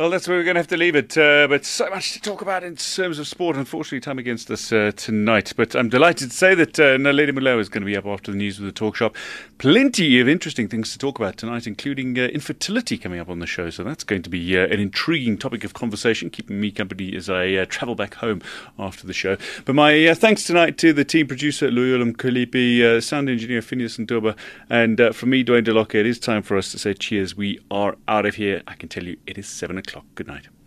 Well, 0.00 0.08
that's 0.08 0.26
where 0.26 0.38
we're 0.38 0.44
going 0.44 0.54
to 0.54 0.60
have 0.60 0.68
to 0.68 0.78
leave 0.78 0.96
it. 0.96 1.18
Uh, 1.18 1.46
but 1.46 1.66
so 1.66 1.90
much 1.90 2.14
to 2.14 2.22
talk 2.22 2.40
about 2.40 2.64
in 2.64 2.74
terms 2.74 3.18
of 3.18 3.28
sport. 3.28 3.54
Unfortunately, 3.54 4.00
time 4.00 4.18
against 4.18 4.50
us 4.50 4.72
uh, 4.72 4.92
tonight. 4.96 5.52
But 5.54 5.76
I'm 5.76 5.90
delighted 5.90 6.30
to 6.30 6.34
say 6.34 6.54
that 6.54 6.80
uh, 6.80 6.96
Naledi 6.96 7.32
Moloi 7.32 7.60
is 7.60 7.68
going 7.68 7.82
to 7.82 7.86
be 7.86 7.98
up 7.98 8.06
after 8.06 8.32
the 8.32 8.38
news 8.38 8.58
with 8.58 8.66
the 8.66 8.72
talk 8.72 8.96
shop. 8.96 9.14
Plenty 9.60 10.18
of 10.20 10.26
interesting 10.26 10.68
things 10.68 10.90
to 10.90 10.98
talk 10.98 11.18
about 11.18 11.36
tonight, 11.36 11.66
including 11.66 12.18
uh, 12.18 12.22
infertility 12.22 12.96
coming 12.96 13.20
up 13.20 13.28
on 13.28 13.40
the 13.40 13.46
show. 13.46 13.68
So 13.68 13.84
that's 13.84 14.04
going 14.04 14.22
to 14.22 14.30
be 14.30 14.56
uh, 14.56 14.62
an 14.62 14.80
intriguing 14.80 15.36
topic 15.36 15.64
of 15.64 15.74
conversation, 15.74 16.30
keeping 16.30 16.58
me 16.58 16.70
company 16.70 17.14
as 17.14 17.28
I 17.28 17.52
uh, 17.52 17.66
travel 17.68 17.94
back 17.94 18.14
home 18.14 18.40
after 18.78 19.06
the 19.06 19.12
show. 19.12 19.36
But 19.66 19.74
my 19.74 20.06
uh, 20.06 20.14
thanks 20.14 20.44
tonight 20.44 20.78
to 20.78 20.94
the 20.94 21.04
team 21.04 21.26
producer, 21.26 21.68
Luyulam 21.68 22.16
Kalipi, 22.16 23.02
sound 23.02 23.28
engineer, 23.28 23.60
Phineas 23.60 23.98
Ndoba, 23.98 24.34
and 24.70 25.14
from 25.14 25.28
me, 25.28 25.44
Dwayne 25.44 25.66
Delocker. 25.66 25.96
It 25.96 26.06
is 26.06 26.18
time 26.18 26.42
for 26.42 26.56
us 26.56 26.72
to 26.72 26.78
say 26.78 26.94
cheers. 26.94 27.36
We 27.36 27.60
are 27.70 27.96
out 28.08 28.24
of 28.24 28.36
here. 28.36 28.62
I 28.66 28.72
can 28.76 28.88
tell 28.88 29.04
you 29.04 29.18
it 29.26 29.36
is 29.36 29.46
7 29.46 29.76
o'clock 29.76 29.90
o'clock. 29.90 30.06
Good 30.14 30.26
night. 30.26 30.59